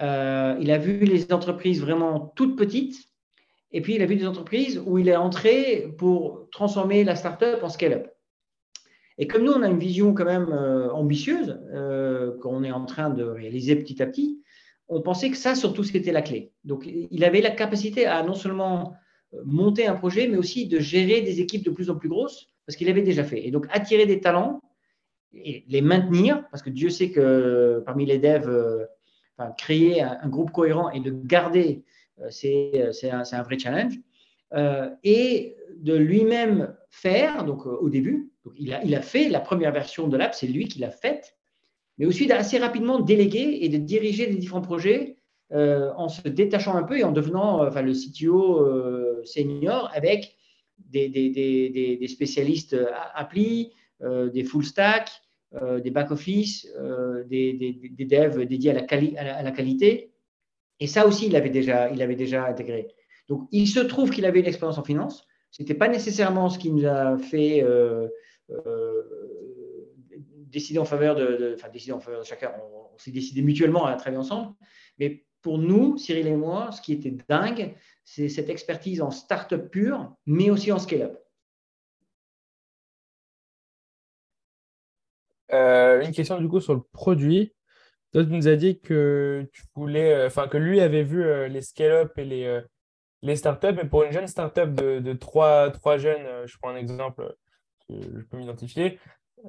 [0.00, 3.10] Euh, il a vu les entreprises vraiment toutes petites,
[3.72, 7.62] et puis il a vu des entreprises où il est entré pour transformer la startup
[7.62, 8.08] en scale-up.
[9.18, 12.86] Et comme nous, on a une vision quand même euh, ambitieuse, euh, qu'on est en
[12.86, 14.40] train de réaliser petit à petit,
[14.88, 16.52] on pensait que ça, surtout, c'était la clé.
[16.64, 18.94] Donc, il avait la capacité à non seulement
[19.34, 22.48] euh, monter un projet, mais aussi de gérer des équipes de plus en plus grosses,
[22.66, 23.46] parce qu'il avait déjà fait.
[23.46, 24.60] Et donc, attirer des talents
[25.32, 28.84] et les maintenir, parce que Dieu sait que parmi les devs, euh,
[29.58, 31.84] créer un, groupe cohérent et de garder,
[32.20, 33.94] euh, c'est un, vrai challenge.
[35.02, 40.06] et de lui-même faire, donc au début, il, a, il a fait la première version
[40.06, 41.36] de l'app, c'est lui qui l'a faite
[41.98, 45.16] mais aussi d'assez rapidement déléguer et de diriger les différents projets
[45.52, 49.90] euh, en se détachant un peu et en devenant euh, enfin, le CTO euh, senior
[49.94, 50.36] avec
[50.78, 52.76] des, des, des, des spécialistes
[53.14, 55.08] appli, des full stack,
[55.82, 56.66] des back-office,
[57.26, 60.12] des, devs dédiés à la, à, la, qualité.
[60.80, 62.88] Et ça aussi, il avait déjà, il avait déjà intégré.
[63.28, 65.26] Donc, il se trouve qu'il avait une expérience en finance.
[65.52, 67.64] Ce n'était pas nécessairement ce qui nous a fait
[70.54, 73.94] décidé en faveur de, enfin décidé en faveur de chacun, on, s'est décidé mutuellement à
[73.96, 74.54] travailler ensemble.
[74.98, 77.74] Mais pour nous, Cyril et moi, ce qui était dingue,
[78.04, 81.18] c'est cette expertise en start-up pure, mais aussi en scale-up.
[85.52, 87.52] Euh, une question du coup sur le produit.
[88.12, 91.62] Toi, nous as dit que tu voulais, euh, enfin que lui avait vu euh, les
[91.62, 92.60] scale-up et les,
[93.22, 96.76] les startups, mais pour une jeune startup de, de trois, trois jeunes, je prends un
[96.76, 97.34] exemple
[97.88, 98.98] je peux m'identifier,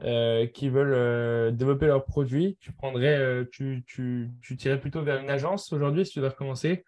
[0.04, 5.02] euh, qui veulent euh, développer leurs produits, tu prendrais, euh, tu, tu, tu tirais plutôt
[5.02, 6.84] vers une agence aujourd'hui si tu dois recommencer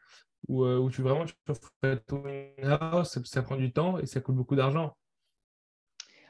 [0.50, 2.22] ou, ou tu vraiment tu ferais tout
[2.62, 4.94] in-house, ça prend du temps et ça coûte beaucoup d'argent?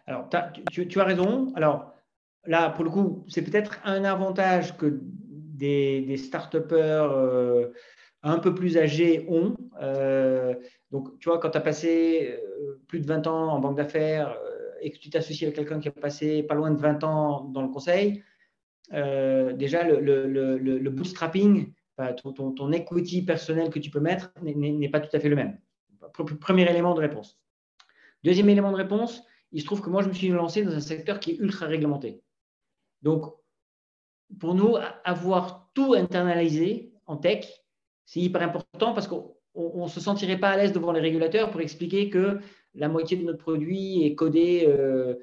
[0.06, 0.30] Alors,
[0.72, 1.52] tu, tu, as raison.
[1.56, 1.94] Alors,
[2.46, 7.72] là, pour le coup, c'est peut-être un avantage que des, des start-upers
[8.22, 9.56] un peu plus âgés ont.
[10.92, 12.40] donc, tu vois, quand tu as passé
[12.88, 14.38] plus de 20 ans en banque d'affaires,
[14.82, 17.62] et que tu t'associes avec quelqu'un qui a passé pas loin de 20 ans dans
[17.62, 18.24] le conseil,
[18.92, 21.74] déjà le, bootstrapping,
[22.24, 25.60] ton, ton, equity personnel que tu peux mettre n'est pas tout à fait le même.
[26.40, 27.40] Premier élément de réponse.
[28.24, 30.80] Deuxième élément de réponse, il se trouve que moi, je me suis lancé dans un
[30.80, 32.22] secteur qui est ultra réglementé.
[33.02, 33.34] Donc,
[34.40, 37.46] pour nous, avoir tout internalisé en tech,
[38.06, 41.62] c'est hyper important parce qu'on ne se sentirait pas à l'aise devant les régulateurs pour
[41.62, 42.40] expliquer que
[42.76, 45.16] la moitié de notre produit est codé euh,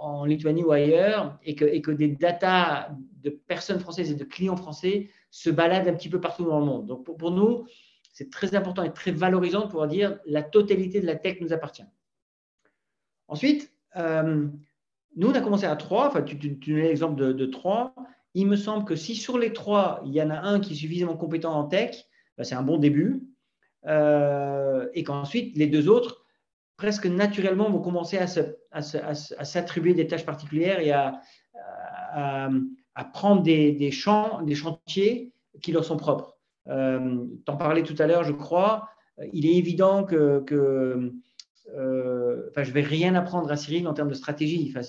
[0.00, 2.90] en Lituanie ou ailleurs et que, des datas
[3.22, 6.66] de personnes françaises et de clients français se baladent un petit peu partout dans le
[6.66, 6.86] monde.
[6.86, 7.66] Donc, pour, nous,
[8.12, 11.52] c'est très important et très valorisant de pouvoir dire la totalité de la tech nous
[11.52, 11.84] appartient.
[13.28, 14.48] Ensuite, euh,
[15.16, 16.08] nous, on a commencé à trois.
[16.08, 17.94] Enfin, tu, tu, l'exemple de, trois.
[18.34, 20.76] Il me semble que si sur les trois, il y en a un qui est
[20.76, 23.22] suffisamment compétent en tech, ben, c'est un bon début.
[23.86, 26.19] Euh, et qu'ensuite, les deux autres,
[26.80, 28.82] presque naturellement, vont commencer à,
[29.44, 31.20] s'attribuer des tâches particulières et à,
[33.12, 36.38] prendre des, champs, des chantiers qui leur sont propres.
[36.68, 38.88] Euh, tu en parlais tout à l'heure, je crois.
[39.34, 40.42] Il est évident que
[41.76, 44.72] euh, enfin, je vais rien apprendre à Cyril en termes de stratégie.
[44.74, 44.86] Enfin,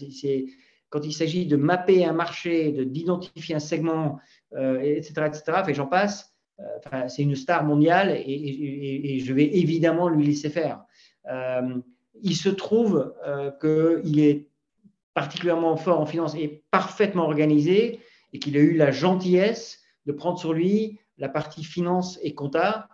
[0.89, 4.20] quand il s'agit de mapper un marché, de, d'identifier un segment,
[4.54, 9.46] etc., euh, etc., et j'en passe, euh, enfin, c'est une star mondiale et, je vais
[9.58, 10.84] évidemment lui laisser faire.
[11.28, 13.13] Il se trouve
[13.61, 14.47] qu'il est
[15.13, 17.99] particulièrement fort en finance et parfaitement organisé
[18.34, 22.88] et qu'il a eu la gentillesse de prendre sur lui la partie finance et compta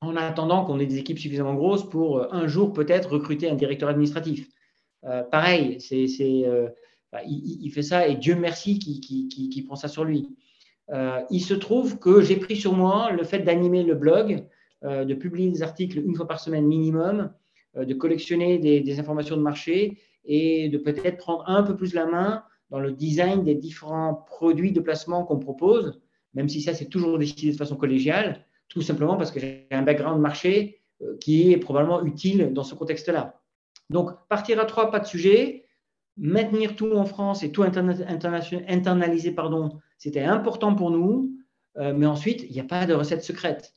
[0.00, 3.54] en attendant qu'on ait des équipes suffisamment grosses pour euh, un jour peut-être recruter un
[3.54, 4.48] directeur administratif.
[5.04, 6.68] Euh, pareil, c'est, euh,
[7.26, 10.28] il, fait ça et Dieu merci qui, prend ça sur lui.
[11.30, 14.44] il se trouve que j'ai pris sur moi le fait d'animer le blog,
[14.82, 17.30] de publier des articles une fois par semaine minimum,
[17.76, 22.44] de collectionner des, informations de marché et de peut-être prendre un peu plus la main
[22.70, 26.00] dans le design des différents produits de placement qu'on propose,
[26.34, 29.82] même si ça c'est toujours décidé de façon collégiale tout simplement parce que j'ai un
[29.82, 33.40] background marché euh, qui est probablement utile dans ce contexte-là.
[33.90, 35.66] Donc, partir à trois, pas de sujet.
[36.16, 41.36] Maintenir tout en France et tout internaliser, pardon, c'était important pour nous.
[41.76, 43.72] Euh, mais ensuite, il n'y a pas de recette secrète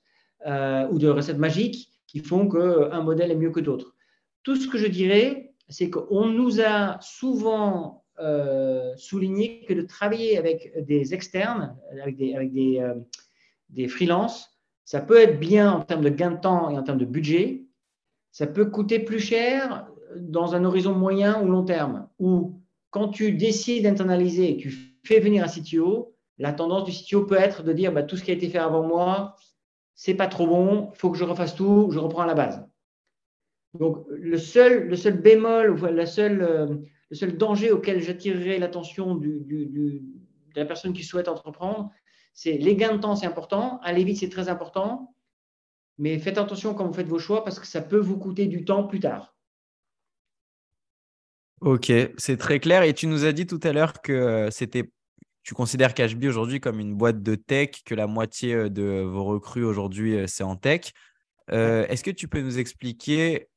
[0.46, 3.96] euh, ou de recette magique qui font qu'un modèle est mieux que d'autres.
[4.44, 8.06] Tout ce que je dirais, c'est qu'on nous a souvent
[8.96, 15.38] souligné que de travailler avec des externes, avec des, avec des freelances, ça peut être
[15.38, 17.66] bien en termes de gain de temps et en termes de budget.
[18.32, 19.86] Ça peut coûter plus cher
[20.16, 22.08] dans un horizon moyen ou long terme.
[22.20, 27.36] Ou quand tu décides d'internaliser tu fais venir un CTO, la tendance du CTO peut
[27.36, 29.36] être de dire bah, tout ce qui a été fait avant moi,
[29.98, 32.66] c'est pas trop bon, faut que je refasse tout, je reprends à la base.
[33.74, 36.68] Donc, le seul, le seul bémol, la seule, euh,
[37.10, 40.02] le seul danger auquel j'attirerai l'attention de
[40.56, 41.92] la personne qui souhaite entreprendre,
[42.34, 43.80] c'est les gains de temps, c'est important.
[43.82, 45.16] Aller vite, c'est très important.
[45.98, 48.64] Mais faites attention quand vous faites vos choix parce que ça peut vous coûter du
[48.64, 49.36] temps plus tard.
[51.62, 52.84] Ok, c'est très clair.
[52.84, 54.92] Et tu nous as dit tout à l'heure que euh, c'était,
[55.48, 59.24] tu considères Cashby aujourd'hui comme une boîte de tech, que la moitié euh, de vos
[59.24, 60.92] recrues aujourd'hui, euh, c'est en tech.
[61.50, 63.48] Est-ce que tu peux nous expliquer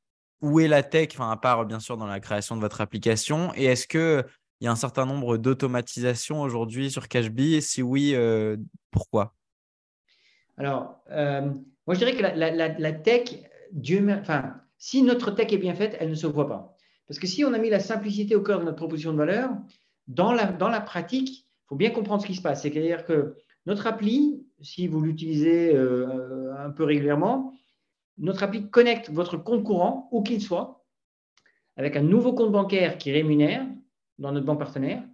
[0.41, 3.53] où est la tech, enfin, à part bien sûr dans la création de votre application,
[3.57, 4.24] et est-ce que
[4.61, 8.57] il y a un certain nombre d'automatisations aujourd'hui sur Cashbee Si oui, euh,
[8.93, 9.34] pourquoi?
[10.59, 11.51] Alors, euh,
[11.86, 13.30] moi je dirais que la, tech,
[13.72, 16.76] Dieu, enfin, si notre tech est bien faite, elle ne se voit pas.
[17.09, 19.51] Parce que si on a mis la simplicité au cœur de notre proposition de valeur,
[20.07, 22.62] dans la, dans la pratique, faut bien comprendre ce qui se passe.
[22.62, 27.55] C'est-à-dire que notre appli, si vous l'utilisez euh, un peu régulièrement,
[28.18, 30.85] notre appli connecte votre compte courant, où qu'il soit,
[31.77, 33.64] avec un nouveau compte bancaire qui rémunère
[34.18, 35.05] dans notre banque partenaire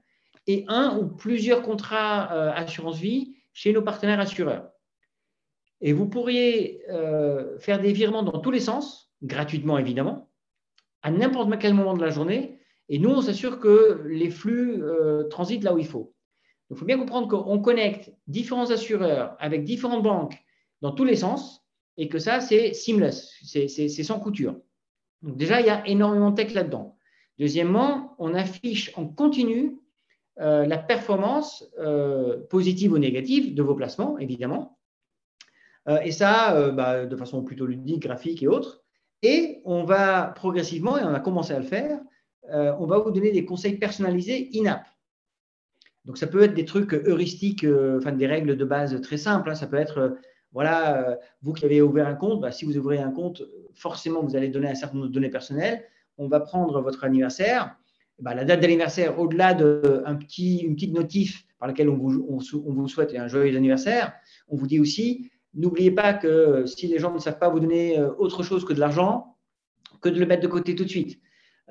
[0.46, 4.70] et un ou plusieurs contrats euh, assurance vie chez nos partenaires assureurs.
[5.82, 10.30] Et vous pourriez euh, faire des virements dans tous les sens, gratuitement évidemment,
[11.02, 12.58] à n'importe quel moment de la journée.
[12.88, 14.80] Et nous, on s'assure que les flux
[15.28, 16.15] transitent là où il faut.
[16.70, 20.36] Il faut bien comprendre qu'on connecte différents assureurs avec différentes banques
[20.82, 21.64] dans tous les sens
[21.96, 24.56] et que ça, c'est seamless, c'est sans couture.
[25.22, 26.96] Donc déjà, il y a énormément de tech là-dedans.
[27.38, 29.78] Deuxièmement, on affiche en continu
[30.38, 34.78] euh, la performance euh, positive ou négative de vos placements, évidemment.
[35.88, 38.82] Euh, et ça, bah, de façon plutôt ludique, graphique et autres.
[39.22, 42.00] Et on va progressivement, et on a commencé à le faire,
[42.48, 44.86] on va vous donner des conseils personnalisés in-app.
[46.06, 47.66] Donc, ça peut être des trucs heuristiques,
[47.98, 49.50] enfin des règles de base très simples.
[49.50, 49.54] Hein.
[49.54, 50.16] Ça peut être,
[50.52, 53.42] voilà, vous qui avez ouvert un compte, bah, si vous ouvrez un compte,
[53.74, 55.84] forcément, vous allez donner un certain nombre de données personnelles
[56.18, 57.76] on va prendre votre anniversaire
[58.18, 62.38] bah, la date d'anniversaire, au-delà d'une petit, petite notif par laquelle on vous, on,
[62.72, 64.14] vous souhaite un joyeux anniversaire,
[64.48, 67.98] on vous dit aussi, n'oubliez pas que si les gens ne savent pas vous donner
[67.98, 69.36] euh, autre chose que de l'argent,
[70.00, 71.20] que de le mettre de côté tout de suite.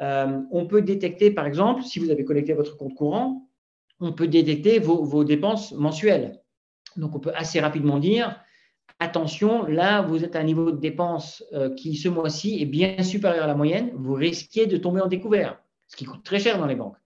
[0.01, 3.44] Euh, on peut détecter, par exemple, si vous avez collecté votre compte courant,
[3.99, 6.41] on peut détecter vos, dépenses mensuelles.
[6.97, 8.39] Donc, on peut assez rapidement dire,
[8.99, 13.01] attention, là, vous êtes à un niveau de dépenses euh, qui, ce mois-ci, est bien
[13.03, 13.91] supérieur à la moyenne.
[13.95, 16.97] Vous risquez de tomber en découvert, ce qui coûte très cher dans les banques.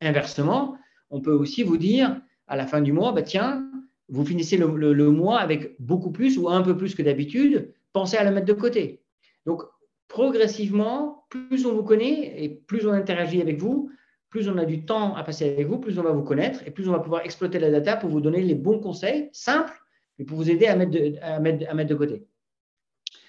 [0.00, 0.76] Inversement,
[1.10, 3.70] on peut aussi vous dire, à la fin du mois, bah, tiens,
[4.08, 8.24] vous finissez le, mois avec beaucoup plus ou un peu plus que d'habitude, pensez à
[8.24, 9.02] le mettre de côté.
[9.46, 9.62] Donc,
[10.08, 13.90] progressivement, plus on vous connaît et plus on interagit avec vous,
[14.30, 16.70] plus on a du temps à passer avec vous, plus on va vous connaître et
[16.70, 19.74] plus on va pouvoir exploiter la data pour vous donner les bons conseils simples,
[20.20, 22.26] et pour vous aider à mettre de, côté.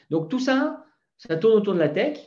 [0.10, 0.86] Donc tout ça,
[1.18, 2.20] ça tourne autour de la tech.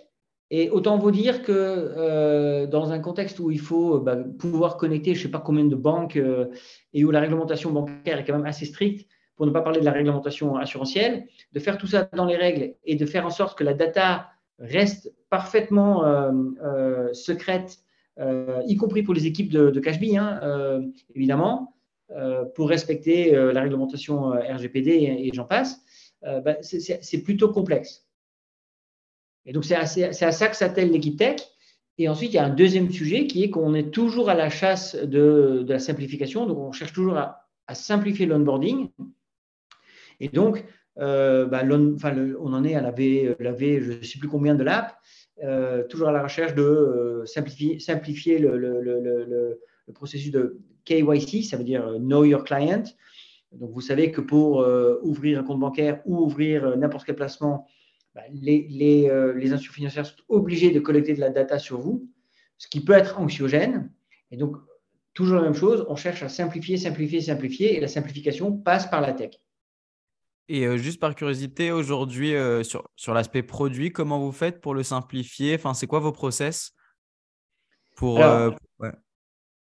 [0.51, 5.15] Et autant vous dire que euh, dans un contexte où il faut bah, pouvoir connecter
[5.15, 6.47] je ne sais pas combien de banques euh,
[6.93, 9.85] et où la réglementation bancaire est quand même assez stricte, pour ne pas parler de
[9.85, 13.59] la réglementation assurantielle, de faire tout ça dans les règles et de faire en sorte
[13.59, 17.79] que la data reste parfaitement euh, secrète
[18.19, 20.83] y compris pour les équipes de, de Cashbee, hein, euh,
[21.15, 21.75] évidemment,
[22.11, 25.81] euh, pour respecter la réglementation RGPD et, j'en passe,
[26.23, 28.07] bah, c'est plutôt complexe.
[29.47, 31.37] Et donc, c'est à ça que s'attelle l'équipe tech.
[31.97, 34.51] Et ensuite, il y a un deuxième sujet qui est qu'on est toujours à la
[34.51, 36.47] chasse de, la simplification.
[36.47, 37.41] Donc, on cherche toujours à,
[37.75, 38.89] simplifier l'onboarding.
[40.21, 40.65] Et donc,
[40.97, 44.97] bah, on en est à laver, laver je ne sais plus combien de l'app.
[45.43, 49.59] Euh, toujours à la recherche de euh, simplifier, le,
[49.93, 52.85] processus de KYC, ça veut dire euh, Know Your Client.
[53.53, 54.67] Donc, vous savez que pour
[55.03, 57.69] ouvrir un compte bancaire ou ouvrir n'importe quel placement,
[58.13, 62.11] bah, les, les, les, institutions financières sont obligées de collecter de la data sur vous,
[62.59, 63.93] ce qui peut être anxiogène.
[64.33, 64.57] Et donc,
[65.13, 69.01] toujours la même chose, on cherche à simplifier, simplifier, simplifier, et la simplification passe par
[69.01, 69.39] la tech.
[70.49, 75.55] Et juste par curiosité, aujourd'hui, sur, sur l'aspect produit, comment vous faites pour le simplifier?
[75.55, 76.73] Enfin, C'est quoi vos process
[77.97, 78.19] pour,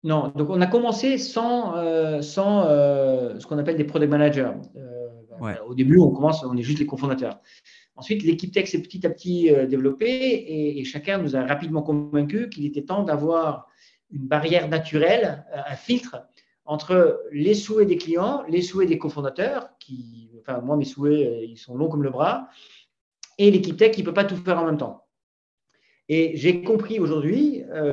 [0.02, 1.72] Non, donc on a commencé sans,
[2.20, 4.52] sans ce qu'on appelle des product managers.
[5.40, 7.40] Bah, au début, on commence, on est juste les cofondateurs.
[7.94, 12.50] Ensuite, l'équipe tech s'est petit à petit développée et, et, chacun nous a rapidement convaincu
[12.50, 13.68] qu'il était temps d'avoir
[14.10, 16.16] une barrière naturelle, un filtre
[16.66, 21.44] entre les souhaits des clients, les souhaits des cofondateurs, qui, enfin, moi, mes souhaits, euh,
[21.44, 22.48] ils sont longs comme le bras,
[23.38, 25.04] et l'équipe tech qui ne peut pas tout faire en même temps.
[26.08, 27.92] Et j'ai compris aujourd'hui euh,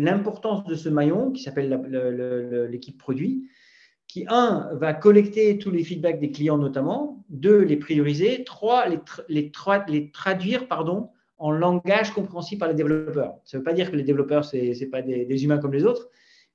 [0.00, 3.48] l'importance de ce maillon qui s'appelle l'équipe produit,
[4.08, 8.86] qui, un, va collecter tous les feedbacks des clients notamment, deux, les prioriser, trois,
[9.28, 9.50] les,
[10.10, 13.36] traduire pardon, en langage compréhensible par les développeurs.
[13.44, 15.84] Ça ne veut pas dire que les développeurs, ce n'est pas des, humains comme les
[15.84, 16.08] autres,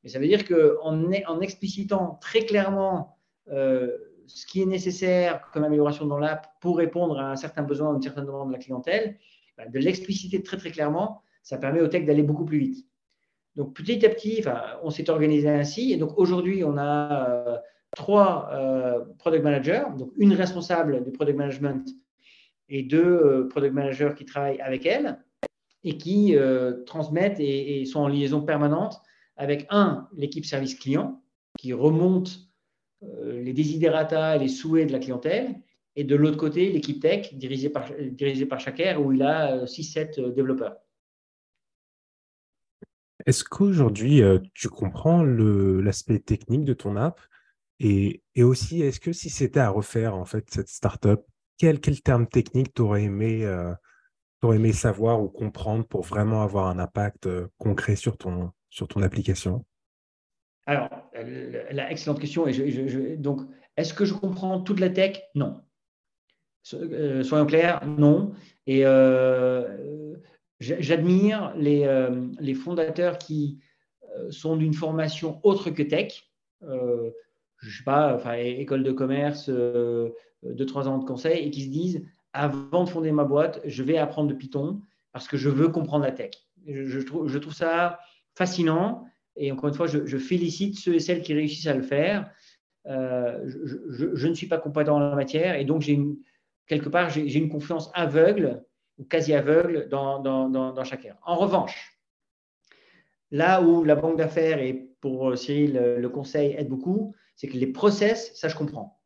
[0.06, 3.18] mais ça veut dire qu'en en explicitant très clairement
[3.52, 3.90] euh,
[4.28, 7.96] ce qui est nécessaire comme amélioration dans l'app pour répondre à un certain besoin, à
[7.96, 9.18] une certaine demande de la clientèle,
[9.58, 12.86] bah, de l'expliciter très très clairement, ça permet au tech d'aller beaucoup plus vite.
[13.56, 14.44] Donc petit à petit,
[14.84, 15.92] on s'est organisé ainsi.
[15.92, 17.58] Et donc aujourd'hui, on a euh,
[17.96, 21.90] trois euh, product managers, donc une responsable du product management
[22.70, 25.18] et deux product managers qui travaillent avec elle
[25.84, 26.36] et qui
[26.86, 29.02] transmettent et, sont en liaison permanente
[29.36, 31.22] avec un, l'équipe service client
[31.58, 32.40] qui remonte
[33.04, 35.56] euh, les desiderata et les souhaits de la clientèle,
[35.98, 38.48] et de l'autre côté, l'équipe tech dirigée par, dirigée
[38.98, 40.76] où il a 6-7 euh, euh, développeurs.
[43.26, 44.22] Est-ce qu'aujourd'hui,
[44.54, 47.20] tu comprends l'aspect technique de ton app?
[47.80, 51.22] Et, aussi, est-ce que si c'était à refaire en fait cette startup,
[51.58, 53.44] quel, quel terme technique tu aurais aimé
[54.54, 57.28] aimé savoir ou comprendre pour vraiment avoir un impact
[57.58, 59.64] concret sur ton, sur ton application?
[60.66, 60.90] Alors,
[61.72, 62.46] la excellente question.
[63.18, 63.42] donc,
[63.78, 65.22] est-ce que je comprends toute la tech?
[65.34, 65.62] Non.
[66.74, 68.34] Euh, soyons clairs, non.
[68.68, 70.16] Et euh,
[70.60, 73.60] j'admire les, euh, les, fondateurs qui
[74.30, 76.30] sont d'une formation autre que tech.
[76.62, 81.70] je ne sais pas, école de commerce, deux, trois ans de conseil, et qui se
[81.70, 84.82] disent avant de fonder ma boîte, je vais apprendre de Python
[85.14, 86.32] parce que je veux comprendre la tech.
[86.68, 88.00] Je, trouve, je trouve ça
[88.36, 89.06] fascinant.
[89.36, 92.32] Et encore une fois, je, félicite ceux et celles qui réussissent à le faire.
[92.88, 96.00] Euh, je, ne suis pas compétent en la matière et donc j'ai
[96.68, 98.64] quelque part j'ai une confiance aveugle
[99.00, 101.16] ou quasi aveugle dans, chacun.
[101.24, 102.00] En revanche,
[103.32, 107.68] là où la banque d'affaires et pour Cyril le conseil aide beaucoup, c'est que les
[107.68, 109.00] process, ça je comprends.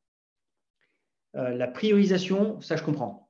[1.35, 3.28] Euh, la priorisation, ça je comprends.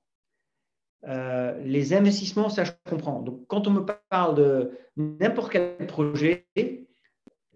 [1.04, 3.22] Les investissements, ça je comprends.
[3.22, 6.48] Donc, quand on me parle de n'importe quel projet,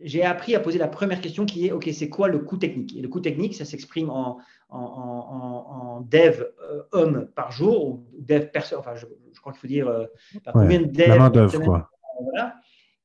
[0.04, 2.96] j'ai appris à poser la première question qui est, OK, c'est quoi le coût technique?
[2.96, 4.40] Et le coût technique, ça s'exprime en,
[4.70, 9.06] en, dev euh, homme par jour, ou dev personne, enfin, je,
[9.40, 10.06] crois qu'il faut dire euh,
[10.52, 11.08] combien de dev.
[11.08, 11.90] La main d'œuvre, quoi.
[12.22, 12.56] Voilà.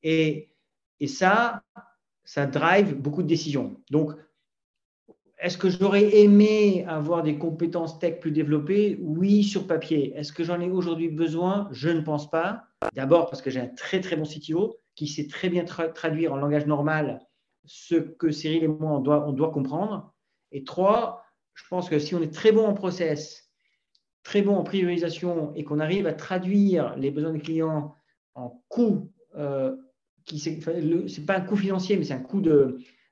[0.03, 0.51] Et,
[0.99, 1.63] et ça,
[2.23, 3.79] ça drive beaucoup de décisions.
[3.89, 4.13] Donc,
[5.39, 8.97] est-ce que j'aurais aimé avoir des compétences tech plus développées?
[9.01, 10.13] Oui, sur papier.
[10.17, 11.69] Est-ce que j'en ai aujourd'hui besoin?
[11.71, 12.65] Je ne pense pas.
[12.93, 16.37] D'abord parce que j'ai un très très bon CTO qui sait très bien traduire en
[16.37, 17.21] langage normal
[17.65, 20.13] ce que Cyril et moi on doit, comprendre.
[20.51, 21.23] Et trois,
[21.53, 23.49] je pense que si on est très bon en process,
[24.23, 27.95] très bon en priorisation et qu'on arrive à traduire les besoins des clients
[28.35, 29.75] en coût, euh,
[30.25, 30.59] qui c'est
[31.25, 32.41] pas un coût financier, mais c'est un coût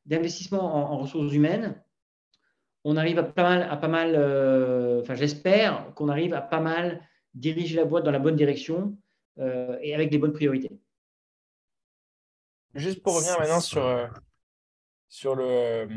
[0.06, 1.82] d'investissement en, en, ressources humaines,
[2.84, 6.60] on arrive à pas mal, à pas mal euh, enfin j'espère qu'on arrive à pas
[6.60, 7.02] mal
[7.34, 8.98] diriger la boîte dans la bonne direction
[9.40, 10.72] euh, et avec des bonnes priorités.
[12.74, 14.08] Juste pour revenir maintenant sur, euh,
[15.10, 15.88] sur, le,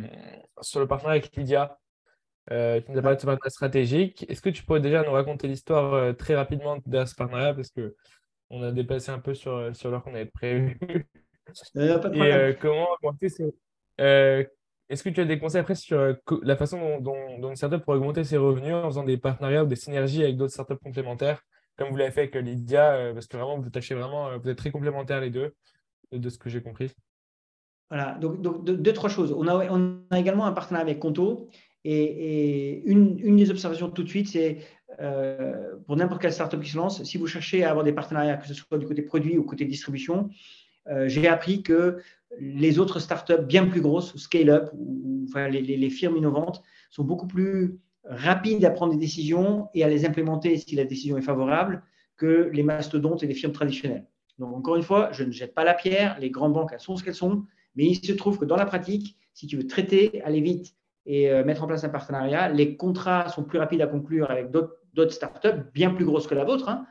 [0.60, 1.78] sur le partenariat avec Lydia,
[2.50, 4.26] euh, tu nous as parlé de ce partenariat stratégique.
[4.28, 8.62] Est-ce que tu pourrais déjà nous raconter l'histoire très rapidement de ce partenariat parce qu'on
[8.62, 10.78] a dépassé un peu sur, sur l'heure qu'on avait prévu.
[12.14, 13.28] Et comment augmenter
[14.90, 17.14] Est-ce que tu as des conseils après sur la façon dont,
[17.48, 20.52] une startup pourrait augmenter ses revenus en faisant des partenariats ou des synergies avec d'autres
[20.52, 21.42] startups complémentaires,
[21.78, 24.72] comme vous l'avez fait avec Lydia, parce que vraiment, vous tâchez vraiment, vous êtes très
[24.72, 25.54] complémentaires les deux
[26.12, 26.90] de ce que j'ai compris?
[27.88, 29.32] Voilà, donc, deux, trois choses.
[29.32, 31.48] On a, également un partenariat avec Conto.
[31.84, 34.58] Et, une, des observations tout de suite, c'est
[35.00, 38.36] euh, pour n'importe quelle startup qui se lance, si vous cherchez à avoir des partenariats,
[38.36, 40.30] que ce soit du côté produit ou côté distribution,
[40.88, 41.98] euh, j'ai appris que
[42.38, 47.78] les autres startups bien plus grosses, scale-up, ou, enfin, les, firmes innovantes, sont beaucoup plus
[48.04, 51.82] rapides à prendre des décisions et à les implémenter si la décision est favorable
[52.16, 54.06] que les mastodontes et les firmes traditionnelles.
[54.38, 56.18] Donc, encore une fois, je ne jette pas la pierre.
[56.18, 57.44] Les grandes banques, elles sont ce qu'elles sont.
[57.76, 60.74] Mais il se trouve que dans la pratique, si tu veux traiter, aller vite
[61.06, 64.50] et euh, mettre en place un partenariat, les contrats sont plus rapides à conclure avec
[64.50, 66.86] d'autres startups bien plus grosses que la vôtre, hein,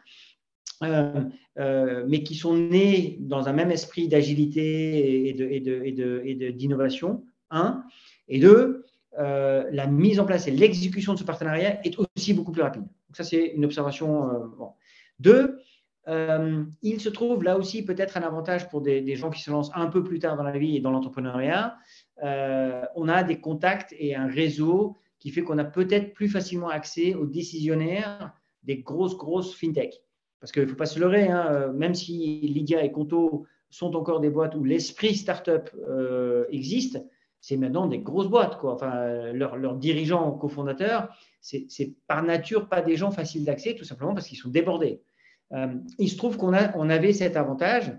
[0.83, 1.21] euh,
[1.57, 7.23] euh, mais qui sont nées dans un même esprit d'agilité et d'innovation.
[7.49, 7.83] un.
[8.27, 8.85] Et deux,
[9.17, 12.83] la mise en place et l'exécution de ce partenariat est aussi beaucoup plus rapide.
[12.83, 14.29] Donc ça, c'est une observation.
[15.19, 15.59] Deux,
[16.09, 19.71] euh, il se trouve là aussi peut-être un avantage pour des, gens qui se lancent
[19.75, 21.77] un peu plus tard dans la vie et dans l'entrepreneuriat.
[22.23, 26.69] Euh, on a des contacts et un réseau qui fait qu'on a peut-être plus facilement
[26.69, 30.01] accès aux décisionnaires des grosses, grosses fintech.
[30.39, 33.95] Parce qu'il ne faut pas se leurrer, hein, euh, même si Lydia et Conto sont
[33.95, 37.03] encore des boîtes où l'esprit startup euh, existe,
[37.41, 38.57] c'est maintenant des grosses boîtes.
[38.57, 38.73] Quoi.
[38.73, 41.09] Enfin, leurs dirigeants, cofondateurs,
[41.41, 45.01] c'est par nature pas des gens faciles d'accès, tout simplement parce qu'ils sont débordés.
[45.53, 45.67] Euh,
[45.97, 47.93] il se trouve qu'on on avait cet avantage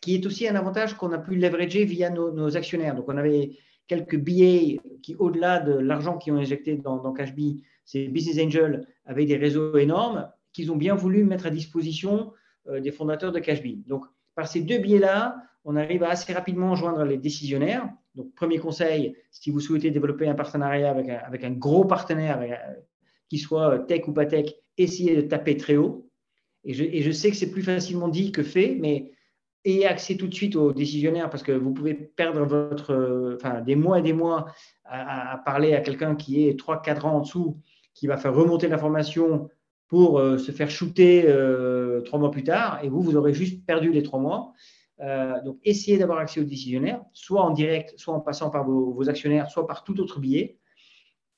[0.00, 2.94] qui est aussi un avantage qu'on a pu leverager via nos, actionnaires.
[2.94, 3.52] Donc, on avait
[3.86, 8.86] quelques billets qui, au-delà de l'argent qu'ils ont injecté dans, dans CashBee, ces business angels
[9.06, 12.32] avaient des réseaux énormes qu'ils ont bien voulu mettre à disposition
[12.68, 13.84] euh, des fondateurs de CashBee.
[13.86, 17.86] Donc, par ces deux biais-là, on arrive à assez rapidement joindre les décisionnaires.
[18.14, 22.40] Donc, premier conseil, si vous souhaitez développer un partenariat avec un, avec un gros partenaire,
[22.40, 22.54] euh,
[23.28, 24.46] qui soit tech ou pas tech,
[24.78, 26.08] essayez de taper très haut.
[26.64, 29.12] Et je, sais que c'est plus facilement dit que fait, mais
[29.64, 32.46] ayez accès tout de suite aux décisionnaires parce que vous pouvez perdre
[33.62, 34.46] des mois et des mois
[34.84, 37.60] à, parler à quelqu'un qui est 3-4 ans en dessous,
[37.92, 39.50] qui va faire remonter l'information
[39.94, 43.64] pour euh, se faire shooter euh, trois mois plus tard, et vous, vous aurez juste
[43.64, 44.52] perdu les trois mois.
[44.98, 49.08] Euh, donc, essayez d'avoir accès aux décisionnaires, soit en direct, soit en passant par vos
[49.08, 50.58] actionnaires, soit par tout autre biais.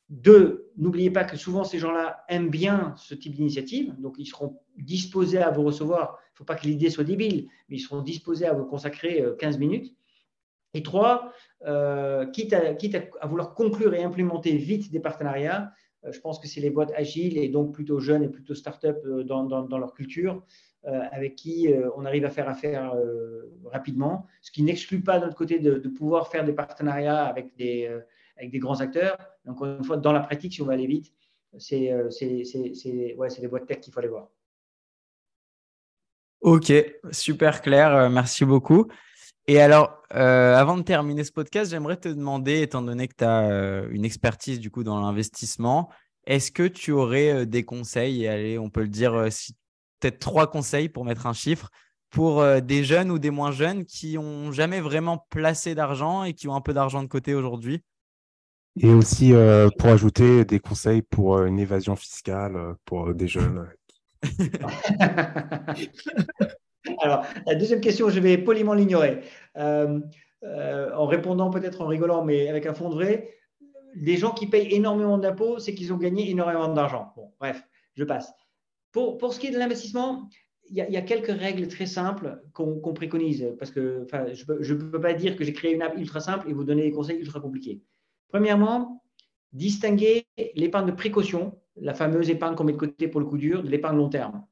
[0.09, 4.59] Deux, n'oubliez pas que souvent ces gens-là aiment bien ce type d'initiative, donc ils seront
[4.79, 6.17] disposés à vous recevoir.
[6.31, 9.23] Il ne faut pas que l'idée soit débile, mais ils seront disposés à vous consacrer
[9.39, 9.95] 15 euh, minutes.
[10.73, 11.31] Et trois,
[11.67, 15.73] euh, quitte, à, vouloir conclure et implémenter vite des partenariats,
[16.11, 19.45] je pense que c'est les boîtes agiles et donc plutôt jeunes et plutôt start-up dans,
[19.45, 20.43] dans, leur culture,
[20.85, 22.95] avec qui on arrive à faire affaire
[23.65, 27.89] rapidement, ce qui n'exclut pas notre côté de, pouvoir faire des partenariats avec des
[28.59, 29.19] grands acteurs.
[29.47, 31.13] Encore une fois, dans la pratique, si on va aller vite,
[31.59, 34.29] c'est euh, des boîtes tech qu'il faut aller voir.
[36.41, 36.73] Ok,
[37.11, 38.87] super clair, euh, merci beaucoup.
[39.49, 43.25] Et alors, euh, avant de terminer ce podcast, j'aimerais te demander, étant donné que tu
[43.25, 45.89] as une expertise du coup dans l'investissement,
[46.27, 49.13] est-ce que tu aurais des conseils, et allez, on peut le dire,
[50.01, 51.71] peut-être trois conseils pour mettre un chiffre,
[52.11, 56.49] pour des jeunes ou des moins jeunes qui n'ont jamais vraiment placé d'argent et qui
[56.49, 57.85] ont un peu d'argent de côté aujourd'hui?
[58.79, 63.27] Et aussi, euh, pour ajouter des conseils pour euh, une évasion fiscale euh, pour des
[63.27, 63.67] jeunes
[67.01, 69.21] Alors, la deuxième question, je vais poliment l'ignorer.
[69.57, 70.01] Euh,
[70.45, 73.31] euh, en répondant peut-être en rigolant, mais avec un fond de vrai,
[73.95, 77.13] les gens qui payent énormément d'impôts, c'est qu'ils ont gagné énormément d'argent.
[77.17, 77.63] Bon, bref,
[77.95, 78.33] je passe.
[78.93, 80.29] Pour, pour ce qui est de l'investissement,
[80.69, 85.15] il y, a quelques règles très simples qu'on préconise, parce que je ne peux, pas
[85.15, 87.83] dire que j'ai créé une app ultra simple et vous donner des conseils ultra compliqués.
[88.29, 89.05] Premièrement,
[89.53, 93.63] distinguer l'épargne de précaution, la fameuse épargne qu'on met de côté pour le coup dur,
[93.63, 94.45] de l'épargne long terme.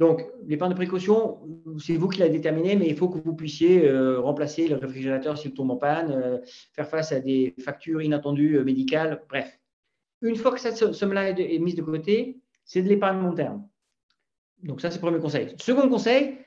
[0.00, 1.38] Donc, l'épargne de précaution,
[1.78, 5.38] c'est vous qui la déterminez, mais il faut que vous puissiez euh, remplacer le réfrigérateur
[5.38, 6.38] s'il tombe en panne, euh,
[6.72, 9.60] faire face à des factures inattendues euh, médicales, bref.
[10.20, 13.68] Une fois que cette somme-là est, mise de côté, c'est de l'épargne long terme.
[14.62, 15.54] Donc, ça, c'est le premier conseil.
[15.58, 16.38] Second conseil,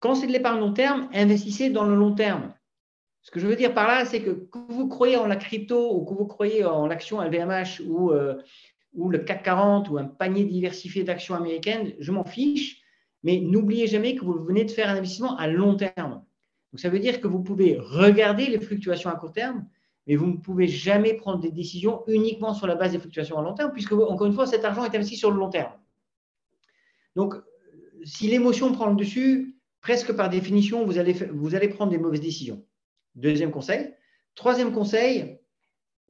[0.00, 2.52] quand c'est de l'épargne long terme, investissez dans le long terme.
[3.22, 5.94] Ce que je veux dire par là, c'est que que vous croyez en la crypto
[5.94, 8.12] ou que vous croyez en l'action LVMH ou
[8.94, 12.82] ou le CAC 40 ou un panier diversifié d'actions américaines, je m'en fiche,
[13.22, 16.22] mais n'oubliez jamais que vous venez de faire un investissement à long terme.
[16.72, 19.66] Donc ça veut dire que vous pouvez regarder les fluctuations à court terme,
[20.06, 23.42] mais vous ne pouvez jamais prendre des décisions uniquement sur la base des fluctuations à
[23.42, 25.72] long terme, puisque, encore une fois, cet argent est investi sur le long terme.
[27.16, 27.34] Donc,
[28.04, 32.20] si l'émotion prend le dessus, presque par définition, vous allez, vous allez prendre des mauvaises
[32.20, 32.64] décisions.
[33.14, 33.94] Deuxième conseil.
[34.34, 35.38] Troisième conseil,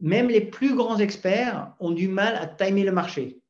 [0.04, 3.40] même les plus grands experts ont du mal à timer le marché.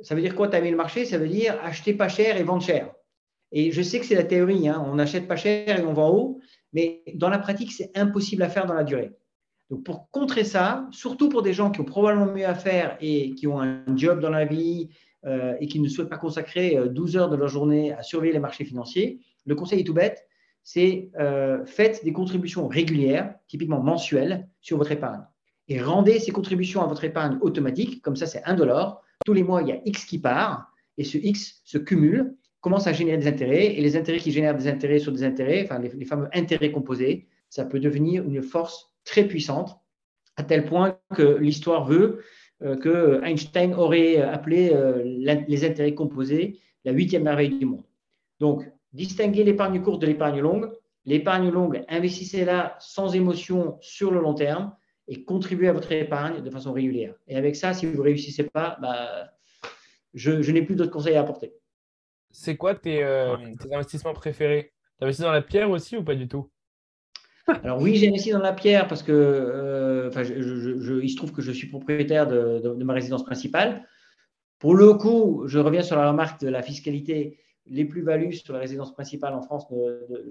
[0.00, 1.04] Ça veut dire quoi timer le marché?
[1.04, 2.90] Ça veut dire acheter pas cher et vendre cher.
[3.52, 4.82] Et je sais que c'est la théorie, hein.
[4.86, 6.40] on n'achète pas cher et on vend haut,
[6.72, 9.12] mais dans la pratique, c'est impossible à faire dans la durée.
[9.68, 13.34] Donc pour contrer ça, surtout pour des gens qui ont probablement mieux à faire et
[13.34, 14.88] qui ont un job dans la vie
[15.26, 18.32] euh, et qui ne souhaitent pas consacrer 12 euh, heures de leur journée à surveiller
[18.32, 20.26] les marchés financiers, le conseil est tout bête,
[20.62, 25.20] c'est euh, faites des contributions régulières, typiquement mensuelles, sur votre épargne
[25.70, 28.02] et rendez ces contributions à votre épargne automatique.
[28.02, 29.02] Comme ça, c'est un dollar.
[29.24, 32.88] Tous les mois, il y a X qui part et ce X se cumule, commence
[32.88, 35.78] à générer des intérêts et les intérêts qui génèrent des intérêts sur des intérêts, enfin
[35.78, 39.78] les, fameux intérêts composés, ça peut devenir une force très puissante
[40.36, 42.22] à tel point que l'histoire veut
[42.62, 47.84] euh, que Einstein aurait appelé euh, les intérêts composés la huitième merveille du monde.
[48.40, 50.70] Donc, distinguer l'épargne courte de l'épargne longue.
[51.04, 54.72] L'épargne longue, investissez-la sans émotion sur le long terme
[55.10, 57.14] et contribuer à votre épargne de façon régulière.
[57.26, 59.32] Et avec ça, si vous ne réussissez pas, bah,
[60.14, 61.52] je, n'ai plus d'autres conseils à apporter.
[62.30, 63.36] C'est quoi tes, euh,
[63.72, 64.72] investissements préférés?
[64.98, 66.48] Tu investis dans la pierre aussi ou pas du tout?
[67.64, 71.42] Alors oui, j'ai investi dans la pierre parce que euh, je, il se trouve que
[71.42, 73.84] je suis propriétaire de, ma résidence principale.
[74.60, 77.40] Pour le coup, je reviens sur la remarque de la fiscalité.
[77.66, 79.66] Les plus-values sur la résidence principale en France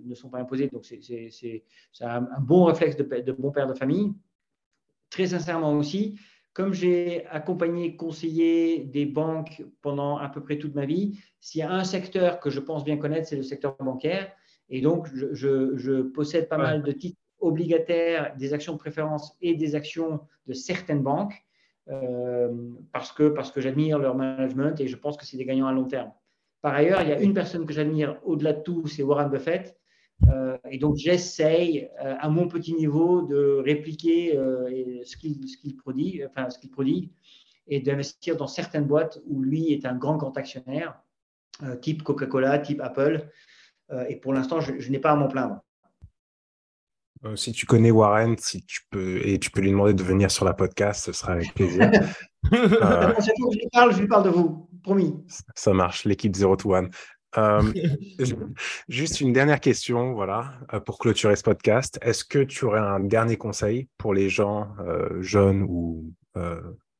[0.05, 1.63] ne, sont pas imposées, donc c'est
[1.99, 4.13] un, un, bon réflexe de, de bon père de famille
[5.09, 6.19] très sincèrement aussi,
[6.53, 11.61] comme j'ai accompagné, conseillé des banques pendant à peu près toute ma vie, s'il y
[11.61, 14.31] a un secteur que je pense bien connaître, c'est le secteur bancaire.
[14.69, 19.75] Et donc, je, possède pas mal de titres obligataires, des actions de préférence et des
[19.75, 21.33] actions de certaines banques
[21.89, 22.49] euh,
[22.91, 25.71] parce que, parce que j'admire leur management et je pense que c'est des gagnants à
[25.71, 26.11] long terme.
[26.61, 29.78] Par ailleurs, il y a une personne que j'admire au-delà de tout, c'est Warren Buffett.
[30.27, 36.27] Euh, et donc, j'essaye euh, à mon petit niveau de répliquer euh, ce qu'il prodigue,
[36.29, 37.11] enfin, ce qu'il prodigue
[37.67, 40.99] et d'investir dans certaines boîtes où lui est un grand, grand actionnaire,
[41.81, 43.29] type Coca-Cola, type Apple.
[44.07, 45.61] et pour l'instant, je, n'ai pas à m'en plaindre.
[47.35, 50.45] si tu connais Warren, si tu peux, et tu peux lui demander de venir sur
[50.45, 51.91] la podcast, ce sera avec plaisir.
[52.51, 55.13] je, lui parle, je lui parle de vous, promis.
[55.53, 56.89] Ça marche, l'équipe 0 to 1.
[57.37, 57.61] Euh,
[58.89, 61.99] juste une dernière question, voilà, euh, pour clôturer ce podcast.
[62.01, 66.13] Est-ce que tu aurais un dernier conseil pour les gens euh, jeunes ou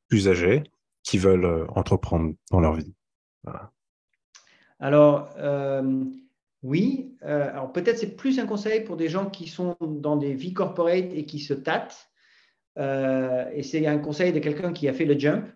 [0.08, 0.64] plus âgés
[1.02, 2.92] qui veulent entreprendre dans leur vie?
[4.78, 5.30] Alors,
[6.62, 7.16] oui.
[7.22, 11.06] alors, peut-être c'est plus un conseil pour des gens qui sont dans des vies corporate
[11.14, 12.10] et qui se tâtent.
[12.76, 15.46] et c'est un conseil de quelqu'un qui a fait le jump.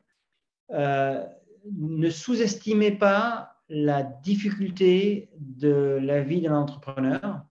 [0.71, 7.45] ne sous-estimez pas la difficulté de la vie d'un entrepreneur.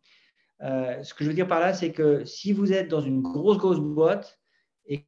[0.61, 3.21] Euh, ce que je veux dire par là, c'est que si vous êtes dans une
[3.21, 4.39] grosse, grosse boîte
[4.85, 5.05] et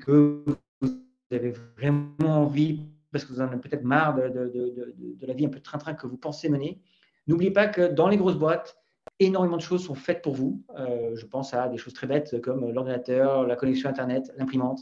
[0.00, 0.44] que
[0.80, 0.96] vous
[1.30, 2.82] avez vraiment envie,
[3.12, 6.18] parce que vous en avez peut-être marre de, la vie un peu train-train que vous
[6.18, 6.80] pensez mener,
[7.26, 8.76] n'oubliez pas que dans les grosses boîtes,
[9.20, 10.62] énormément de choses sont faites pour vous.
[10.78, 14.80] Euh, je pense à des choses très bêtes comme l'ordinateur, la connexion Internet, l'imprimante.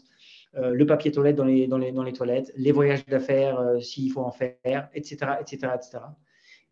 [0.56, 3.80] Euh, le papier toilette dans les, dans les, dans les toilettes, les voyages d'affaires euh,
[3.80, 5.98] s'il faut en faire, etc., etc., etc.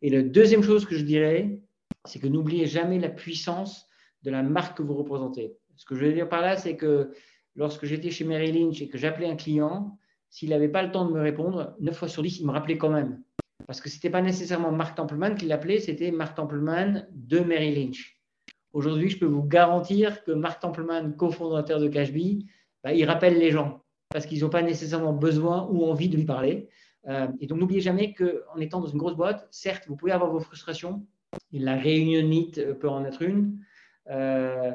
[0.01, 1.61] Et la deuxième chose que je dirais,
[2.07, 3.87] c'est que n'oubliez jamais la puissance
[4.23, 5.55] de la marque que vous représentez.
[5.77, 7.13] Ce que je veux dire par là, c'est que
[7.57, 9.99] lorsque j'étais chez Mary Lynch et que j'appelais un client,
[10.31, 12.79] s'il n'avait pas le temps de me répondre, 9 fois sur 10, il me rappelait
[12.79, 13.23] quand même.
[13.67, 17.75] Parce que ce n'était pas nécessairement Mark Templeman qui l'appelait, c'était Mark Templeman de Merrill
[17.75, 18.19] Lynch.
[18.73, 22.47] Aujourd'hui, je peux vous garantir que Mark Templeman, cofondateur de Cashbee,
[22.85, 26.25] bah, il rappelle les gens parce qu'ils n'ont pas nécessairement besoin ou envie de lui
[26.25, 26.69] parler.
[27.09, 30.31] Euh, et donc, n'oubliez jamais qu'en étant dans une grosse boîte, certes, vous pouvez avoir
[30.31, 31.05] vos frustrations.
[31.53, 33.59] La réunionite euh, peut en être une.
[34.11, 34.73] Euh,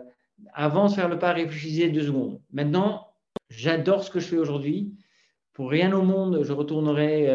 [0.53, 2.41] avant de faire le pas, réfléchissez deux secondes.
[2.51, 3.07] Maintenant,
[3.49, 4.93] j'adore ce que je fais aujourd'hui.
[5.53, 7.27] Pour rien au monde, je retournerai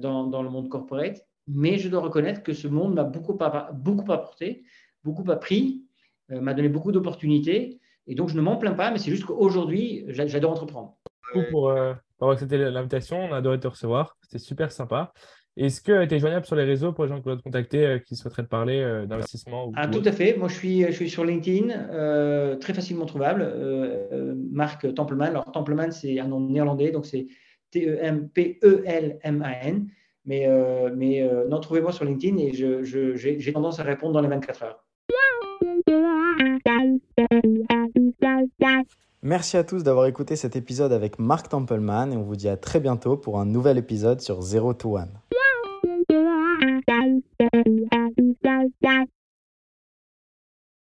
[0.00, 1.26] dans, le monde corporate.
[1.48, 3.36] Mais je dois reconnaître que ce monde m'a beaucoup,
[3.74, 4.62] beaucoup apporté,
[5.02, 5.84] beaucoup appris,
[6.28, 7.80] m'a donné beaucoup d'opportunités.
[8.06, 10.96] Et donc, je ne m'en plains pas, mais c'est juste qu'aujourd'hui, j'adore entreprendre.
[11.50, 14.16] Pour, euh, pour accepter l'invitation, on a adoré te recevoir.
[14.22, 15.12] C'était super sympa.
[15.56, 17.86] Est-ce que tu es joignable sur les réseaux pour les gens qui veulent te contacter,
[17.86, 20.34] euh, qui souhaiteraient te parler euh, d'investissement ah, Tout à fait.
[20.36, 23.46] Moi, je suis, je suis sur LinkedIn, très facilement trouvable.
[24.50, 25.28] Marc Templeman.
[25.28, 27.26] Alors, Templeman, c'est un nom néerlandais, donc c'est
[27.70, 28.58] T-E-M-P-E-L-M-A-N.
[30.24, 30.48] Mais,
[30.94, 34.84] mais non, trouvez-moi sur LinkedIn et j'ai tendance à répondre dans les 24 heures.
[39.24, 42.56] Merci à tous d'avoir écouté cet épisode avec Marc Templeman et on vous dit à
[42.56, 45.10] très bientôt pour un nouvel épisode sur Zero to One.